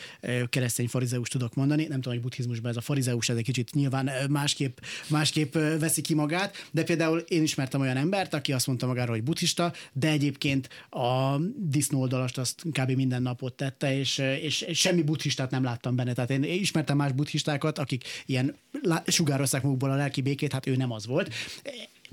[0.48, 1.82] keresztény farizeus tudok mondani.
[1.82, 6.14] Nem tudom, hogy buddhizmusban ez a farizeus, ez egy kicsit nyilván másképp, másképp veszi ki
[6.14, 10.68] magát, de például én ismertem olyan embert, aki azt mondta magáról, hogy buddhista, de egyébként
[10.90, 12.90] a disznóoldalast azt kb.
[12.90, 16.12] minden napot tette, és, és semmi buddhistát nem láttam benne.
[16.12, 18.56] Tehát én ismertem más buddhistákat, akik ilyen
[19.06, 21.34] sugározták magukból a lelki békét, hát ő nem az volt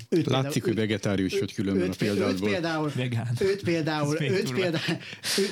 [0.10, 2.48] Őt Látszik, például, hogy vegetárius vagy különben a példádból.
[2.48, 3.28] Őt például, Vegán.
[3.42, 4.98] őt például, őt például,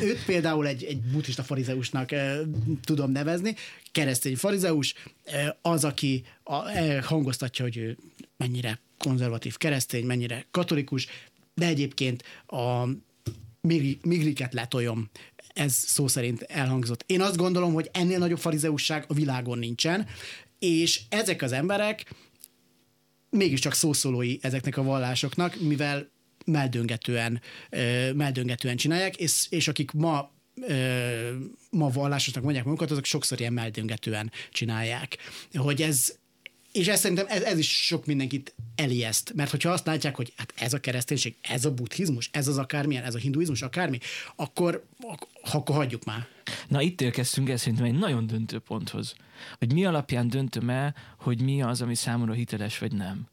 [0.02, 2.40] őt például egy, egy buddhista farizeusnak e,
[2.84, 3.56] tudom nevezni,
[3.92, 4.94] keresztény farizeus,
[5.24, 7.98] e, az, aki a, e, hangoztatja, hogy ő
[8.38, 11.08] mennyire konzervatív keresztény, mennyire katolikus,
[11.54, 12.88] de egyébként a
[13.62, 15.10] migri, migriket letoljom,
[15.54, 17.04] ez szó szerint elhangzott.
[17.08, 20.08] Én azt gondolom, hogy ennél nagyobb farizeusság a világon nincsen,
[20.60, 22.06] és ezek az emberek
[23.34, 26.12] mégiscsak szószólói ezeknek a vallásoknak, mivel
[26.46, 27.42] meldöngetően,
[28.14, 30.32] meldöngetően csinálják, és, és akik ma
[31.70, 35.18] ma vallásosnak mondják magukat, azok sokszor ilyen meldöngetően csinálják.
[35.54, 36.16] Hogy ez,
[36.74, 40.54] és ez szerintem ez, ez is sok mindenkit elijeszt, mert hogyha azt látják, hogy hát
[40.58, 44.00] ez a kereszténység, ez a buddhizmus, ez az akármilyen, ez a hinduizmus, akármi,
[44.36, 44.86] akkor,
[45.52, 46.28] akkor hagyjuk már.
[46.68, 49.16] Na itt érkeztünk el szerintem egy nagyon döntő ponthoz,
[49.58, 53.28] hogy mi alapján döntöm el, hogy mi az, ami számomra hiteles, vagy nem.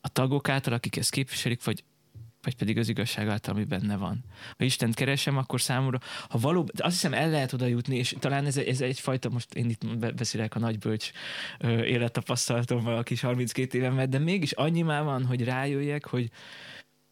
[0.00, 1.84] A tagok által, akik ezt képviselik, vagy
[2.42, 4.24] vagy pedig az igazság által, ami benne van.
[4.58, 8.46] Ha Istent keresem, akkor számomra, ha valóban, azt hiszem el lehet oda jutni, és talán
[8.46, 11.10] ez, ez egyfajta, most én itt beszélek a nagybölcs
[11.84, 16.30] élettapasztalatommal, a kis 32 évemet, de mégis annyi már van, hogy rájöjjek, hogy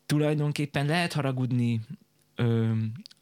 [0.07, 1.81] tulajdonképpen lehet haragudni
[2.41, 2.73] ö,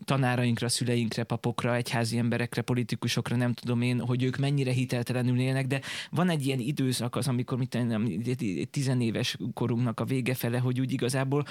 [0.05, 5.81] tanárainkra, szüleinkre, papokra, egyházi emberekre, politikusokra, nem tudom én, hogy ők mennyire hiteltelenül élnek, de
[6.11, 8.23] van egy ilyen időszak az, amikor mit nem,
[8.71, 11.45] tizenéves korunknak a vége fele, hogy úgy igazából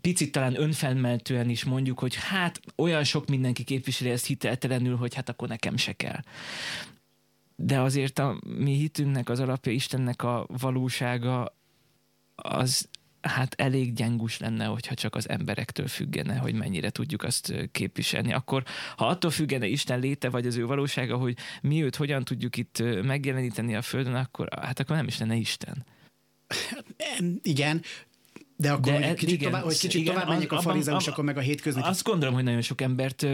[0.00, 5.28] picit talán önfelmeltően is mondjuk, hogy hát olyan sok mindenki képviseli ezt hiteltelenül, hogy hát
[5.28, 6.20] akkor nekem se kell.
[7.56, 11.54] De azért a mi hitünknek az alapja, Istennek a valósága
[12.34, 12.88] az
[13.20, 18.32] hát elég gyengus lenne, hogyha csak az emberektől függene, hogy mennyire tudjuk azt képviselni.
[18.32, 18.62] Akkor,
[18.96, 22.82] ha attól függene Isten léte, vagy az ő valósága, hogy mi őt hogyan tudjuk itt
[23.02, 25.84] megjeleníteni a Földön, akkor hát akkor nem is lenne Isten.
[27.42, 27.82] Igen,
[28.60, 31.36] de akkor, De, hogy kicsit, igen, tovább, hogy kicsit igen, tovább menjek a farizeusokon, meg
[31.36, 31.88] a hétköznapi.
[31.88, 33.26] Azt gondolom, hogy nagyon sok embert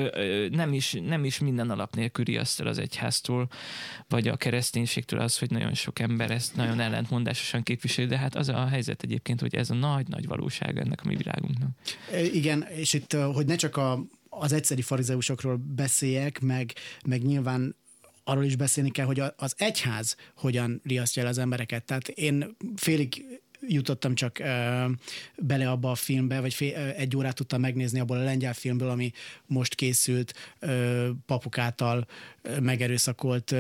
[0.50, 3.48] nem is, nem is minden alap nélkül riaszt el az egyháztól,
[4.08, 8.48] vagy a kereszténységtől az, hogy nagyon sok ember ezt nagyon ellentmondásosan képviseli, de hát az
[8.48, 11.70] a helyzet egyébként, hogy ez a nagy-nagy valóság ennek a mi világunknak.
[12.32, 16.72] Igen, és itt, hogy ne csak a, az egyszeri farizeusokról beszéljek, meg,
[17.06, 17.76] meg nyilván
[18.24, 21.84] arról is beszélni kell, hogy az egyház hogyan riasztja el az embereket.
[21.84, 23.24] Tehát én félig
[23.60, 24.38] jutottam csak
[25.36, 29.12] bele abba a filmbe, vagy fél, egy órát tudtam megnézni abból a lengyel filmből, ami
[29.46, 30.56] most készült
[31.26, 32.06] papuk által
[32.60, 33.54] megerőszakolt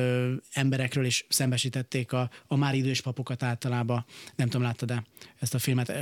[0.52, 4.04] emberekről, és szembesítették a, a már idős papokat általában.
[4.36, 5.04] Nem tudom, láttad-e
[5.38, 5.92] ezt a filmet?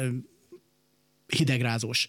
[1.26, 2.06] Hidegrázós.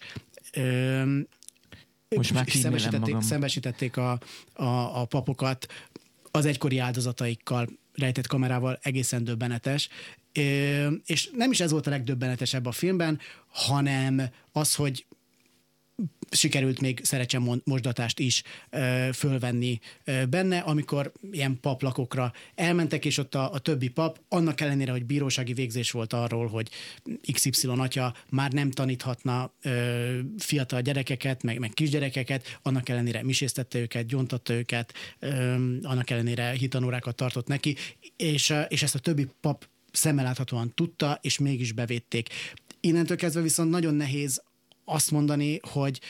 [2.16, 4.20] Most már szembesítették, szembesítették a,
[4.52, 5.66] a, a papokat
[6.30, 9.88] az egykori áldozataikkal, rejtett kamerával egészen döbbenetes,
[11.06, 14.22] és nem is ez volt a legdöbbenetesebb a filmben, hanem
[14.52, 15.06] az, hogy
[16.30, 19.80] sikerült még szerecsen mosdatást is ö, fölvenni
[20.28, 25.52] benne, amikor ilyen paplakokra elmentek, és ott a, a többi pap, annak ellenére, hogy bírósági
[25.52, 26.70] végzés volt arról, hogy
[27.32, 34.06] XY atya már nem taníthatna ö, fiatal gyerekeket, meg, meg kisgyerekeket, annak ellenére miséztette őket,
[34.06, 34.92] gyontatta őket,
[35.82, 37.76] annak ellenére hitanórákat tartott neki,
[38.16, 42.28] és, és ezt a többi pap szemmeláthatóan tudta, és mégis bevédték.
[42.80, 44.42] Innentől kezdve viszont nagyon nehéz
[44.84, 46.00] azt mondani, hogy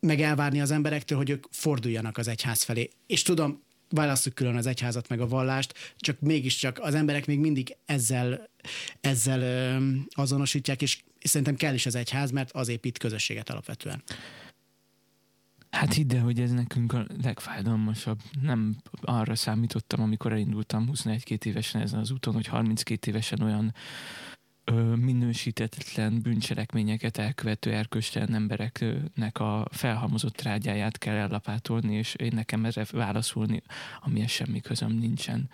[0.00, 2.90] meg elvárni az emberektől, hogy ők forduljanak az egyház felé.
[3.06, 7.76] És tudom, választjuk külön az egyházat meg a vallást, csak mégiscsak az emberek még mindig
[7.86, 8.50] ezzel,
[9.00, 14.02] ezzel azonosítják, és szerintem kell is az egyház, mert az épít közösséget alapvetően.
[15.70, 18.20] Hát hidd el, hogy ez nekünk a legfájdalmasabb.
[18.42, 23.74] Nem arra számítottam, amikor elindultam 21 évesen ezen az úton, hogy 32 évesen olyan
[24.64, 32.86] ö, minősítetlen bűncselekményeket elkövető erköstelen embereknek a felhalmozott trágyáját kell ellapátolni, és én nekem erre
[32.90, 33.62] válaszolni,
[34.00, 35.50] amihez semmi közöm nincsen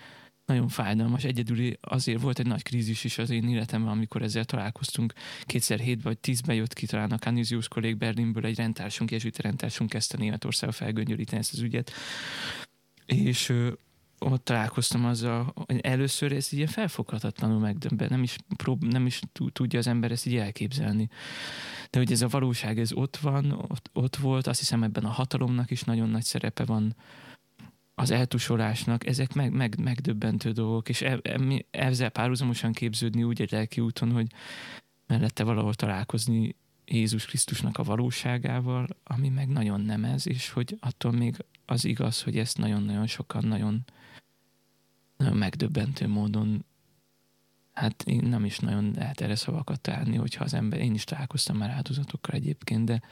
[0.46, 1.24] nagyon fájdalmas.
[1.24, 5.12] Egyedül azért volt egy nagy krízis is az én életemben, amikor ezzel találkoztunk.
[5.44, 9.90] Kétszer hétben vagy tízben jött ki talán a Canisius kollég Berlinből egy rendtársunk, jezsuita rendtársunk
[9.90, 11.92] kezdte Németország felgöngyölíteni ezt az ügyet.
[13.06, 13.52] És
[14.18, 19.20] ott találkoztam azzal, hogy először ez ilyen felfoghatatlanul megdöbben, nem is, prób- nem is
[19.52, 21.08] tudja az ember ezt így elképzelni.
[21.90, 25.08] De hogy ez a valóság, ez ott van, ott, ott volt, azt hiszem ebben a
[25.08, 26.94] hatalomnak is nagyon nagy szerepe van,
[27.98, 33.50] az eltusolásnak, ezek meg, meg, megdöbbentő dolgok, és e, e, ezzel párhuzamosan képződni úgy egy
[33.50, 34.26] lelki úton, hogy
[35.06, 41.12] mellette valahol találkozni Jézus Krisztusnak a valóságával, ami meg nagyon nem ez, és hogy attól
[41.12, 43.84] még az igaz, hogy ezt nagyon-nagyon sokan nagyon,
[45.16, 46.64] nagyon megdöbbentő módon
[47.72, 51.56] hát én nem is nagyon lehet erre szavakat találni, hogyha az ember, én is találkoztam
[51.56, 53.02] már áldozatokkal egyébként, de,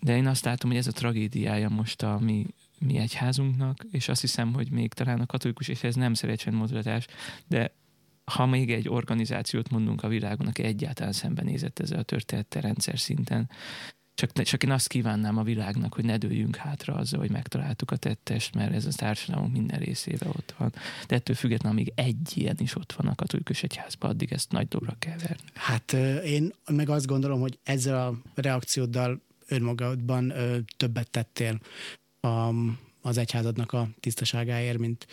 [0.00, 2.46] de én azt látom, hogy ez a tragédiája most a mi
[2.80, 7.06] mi egyházunknak, és azt hiszem, hogy még talán a katolikus, és ez nem szerecsenmozgatás,
[7.46, 7.72] de
[8.24, 13.50] ha még egy organizációt mondunk a világon, aki egyáltalán szembenézett ezzel a történettel rendszer szinten,
[14.14, 17.96] csak, csak én azt kívánnám a világnak, hogy ne dőljünk hátra azzal, hogy megtaláltuk a
[17.96, 20.72] tettest, mert ez a társadalom minden részébe ott van.
[21.06, 24.68] De ettől függetlenül még egy ilyen is ott van a katolikus egyházban, addig ezt nagy
[24.68, 25.48] dobra kell verni.
[25.54, 25.92] Hát
[26.24, 30.32] én meg azt gondolom, hogy ezzel a reakcióddal önmagadban
[30.76, 31.60] többet tettél
[32.20, 32.50] a,
[33.00, 35.06] az egyházadnak a tisztaságáért, mint,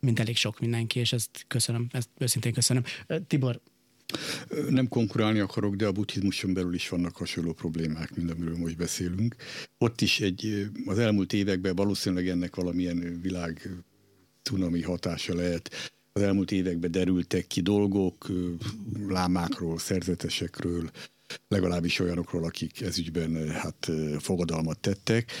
[0.00, 2.82] mint elég sok mindenki, és ezt köszönöm, ezt őszintén köszönöm.
[3.26, 3.60] Tibor,
[4.68, 9.36] nem konkurálni akarok, de a buddhizmuson belül is vannak hasonló problémák, mint amiről most beszélünk.
[9.78, 13.70] Ott is egy, az elmúlt években valószínűleg ennek valamilyen világ
[14.42, 15.92] tunami hatása lehet.
[16.12, 18.26] Az elmúlt években derültek ki dolgok,
[19.08, 20.90] lámákról, szerzetesekről,
[21.48, 25.32] legalábbis olyanokról, akik ezügyben hát fogadalmat tettek.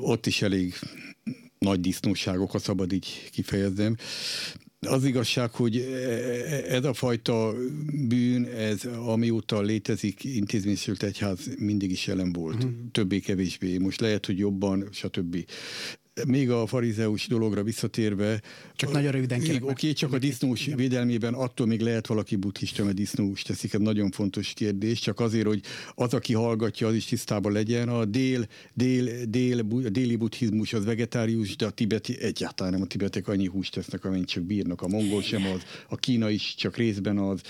[0.00, 0.74] Ott is elég
[1.58, 3.96] nagy disznóságokat szabad így kifejezem.
[4.80, 7.54] Az igazság, hogy e, e, ez a fajta
[8.08, 12.64] bűn, ez amióta létezik intézményesült egyház mindig is jelen volt.
[12.64, 12.72] Uh-huh.
[12.92, 13.78] Többé-kevésbé.
[13.78, 15.36] Most lehet, hogy jobban, stb.
[16.26, 18.42] Még a farizeus dologra visszatérve.
[18.74, 19.62] Csak nagyon röviden kérek.
[19.62, 20.76] Oké, okay, csak a disznós igen.
[20.76, 25.46] védelmében attól még lehet valaki buddhista, mert disznós teszik, ez nagyon fontos kérdés, csak azért,
[25.46, 25.60] hogy
[25.94, 27.88] az, aki hallgatja, az is tisztában legyen.
[27.88, 32.86] A dél, dél, dél, a déli buddhizmus az vegetárius, de a tibeti egyáltalán nem a
[32.86, 34.82] tibetek annyi húst tesznek, amennyit csak bírnak.
[34.82, 37.40] A mongol sem az, a kína is csak részben az,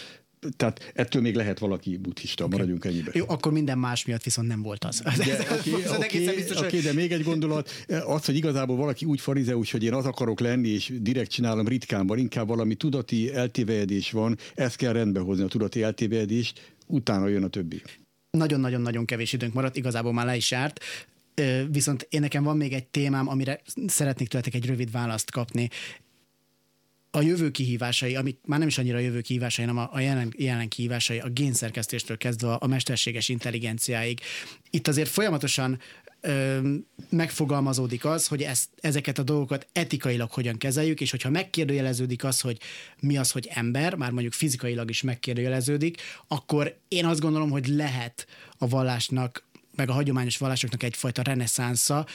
[0.56, 2.56] tehát ettől még lehet valaki buddhista, okay.
[2.56, 3.12] maradjunk ennyiben.
[3.16, 5.00] Jó, akkor minden más miatt viszont nem volt az.
[5.00, 7.70] De, okay, okay, okay, de még egy gondolat,
[8.06, 12.18] az, hogy igazából valaki úgy farizeus, hogy én az akarok lenni, és direkt csinálom ritkánban,
[12.18, 17.48] inkább valami tudati eltévejedés van, ezt kell rendbe hozni, a tudati eltévejedést, utána jön a
[17.48, 17.82] többi.
[18.30, 20.80] Nagyon-nagyon-nagyon kevés időnk maradt, igazából már le is járt.
[21.70, 25.68] Viszont én nekem van még egy témám, amire szeretnék tőletek egy rövid választ kapni
[27.18, 30.32] a jövő kihívásai, amik már nem is annyira a jövő kihívásai, hanem a, a jelen,
[30.36, 34.20] jelen kihívásai, a génszerkesztéstől kezdve a mesterséges intelligenciáig.
[34.70, 35.80] Itt azért folyamatosan
[36.20, 36.58] ö,
[37.08, 42.58] megfogalmazódik az, hogy ezt, ezeket a dolgokat etikailag hogyan kezeljük, és hogyha megkérdőjeleződik az, hogy
[43.00, 48.26] mi az, hogy ember, már mondjuk fizikailag is megkérdőjeleződik, akkor én azt gondolom, hogy lehet
[48.58, 52.06] a vallásnak, meg a hagyományos vallásoknak egyfajta reneszánsza,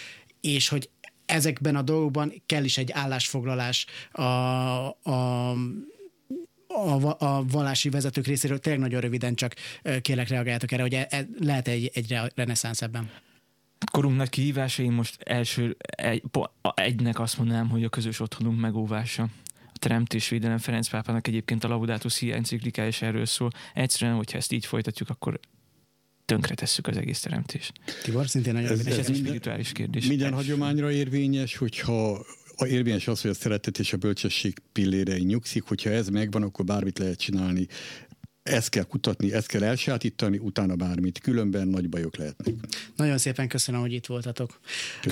[0.41, 0.89] és hogy
[1.25, 5.55] ezekben a dolgokban kell is egy állásfoglalás a, a
[6.67, 9.53] a, a vallási vezetők részéről tényleg nagyon röviden csak
[10.01, 13.09] kérlek reagáljatok erre, hogy e, e, lehet egy, egy reneszánsz ebben.
[13.91, 16.23] Korunk nagy kihívásai most első egy,
[16.75, 19.23] egynek azt mondanám, hogy a közös otthonunk megóvása.
[19.73, 23.49] A teremtésvédelem Ferenc pápának egyébként a Laudato Si enciklikája is erről szól.
[23.73, 25.39] Egyszerűen, hogyha ezt így folytatjuk, akkor
[26.33, 27.71] tönkretesszük az egész teremtést.
[28.03, 30.05] Tibor, szintén nagyon Ez- És ez egy minden- spirituális kérdés.
[30.07, 32.25] Minden hagyományra érvényes, hogyha
[32.55, 36.65] a érvényes az, hogy a szeretet és a bölcsesség pillérei nyugszik, hogyha ez megvan, akkor
[36.65, 37.67] bármit lehet csinálni.
[38.43, 41.19] Ezt kell kutatni, ezt kell elsajátítani, utána bármit.
[41.19, 42.55] Különben nagy bajok lehetnek.
[42.95, 44.59] Nagyon szépen köszönöm, hogy itt voltatok.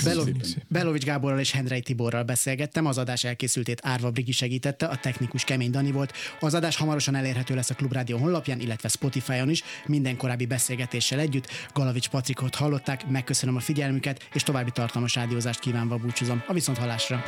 [0.04, 0.30] Belo-.
[0.68, 5.72] Belovics Gáborral és Hendrei Tiborral beszélgettem, az adás elkészültét Árva Brigi segítette, a technikus Kemény
[5.72, 6.14] Dani volt.
[6.40, 11.48] Az adás hamarosan elérhető lesz a Klubrádió honlapján, illetve Spotify-on is, minden korábbi beszélgetéssel együtt.
[11.74, 16.44] Galavics Patrikot hallották, megköszönöm a figyelmüket, és további tartalmas rádiózást kívánva búcsúzom.
[16.48, 17.24] A viszont hallásra.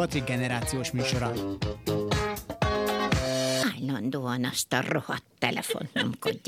[0.00, 1.32] Patrik generációs műsora.
[3.76, 6.39] Állandóan azt a rohadt telefont nyomkodják.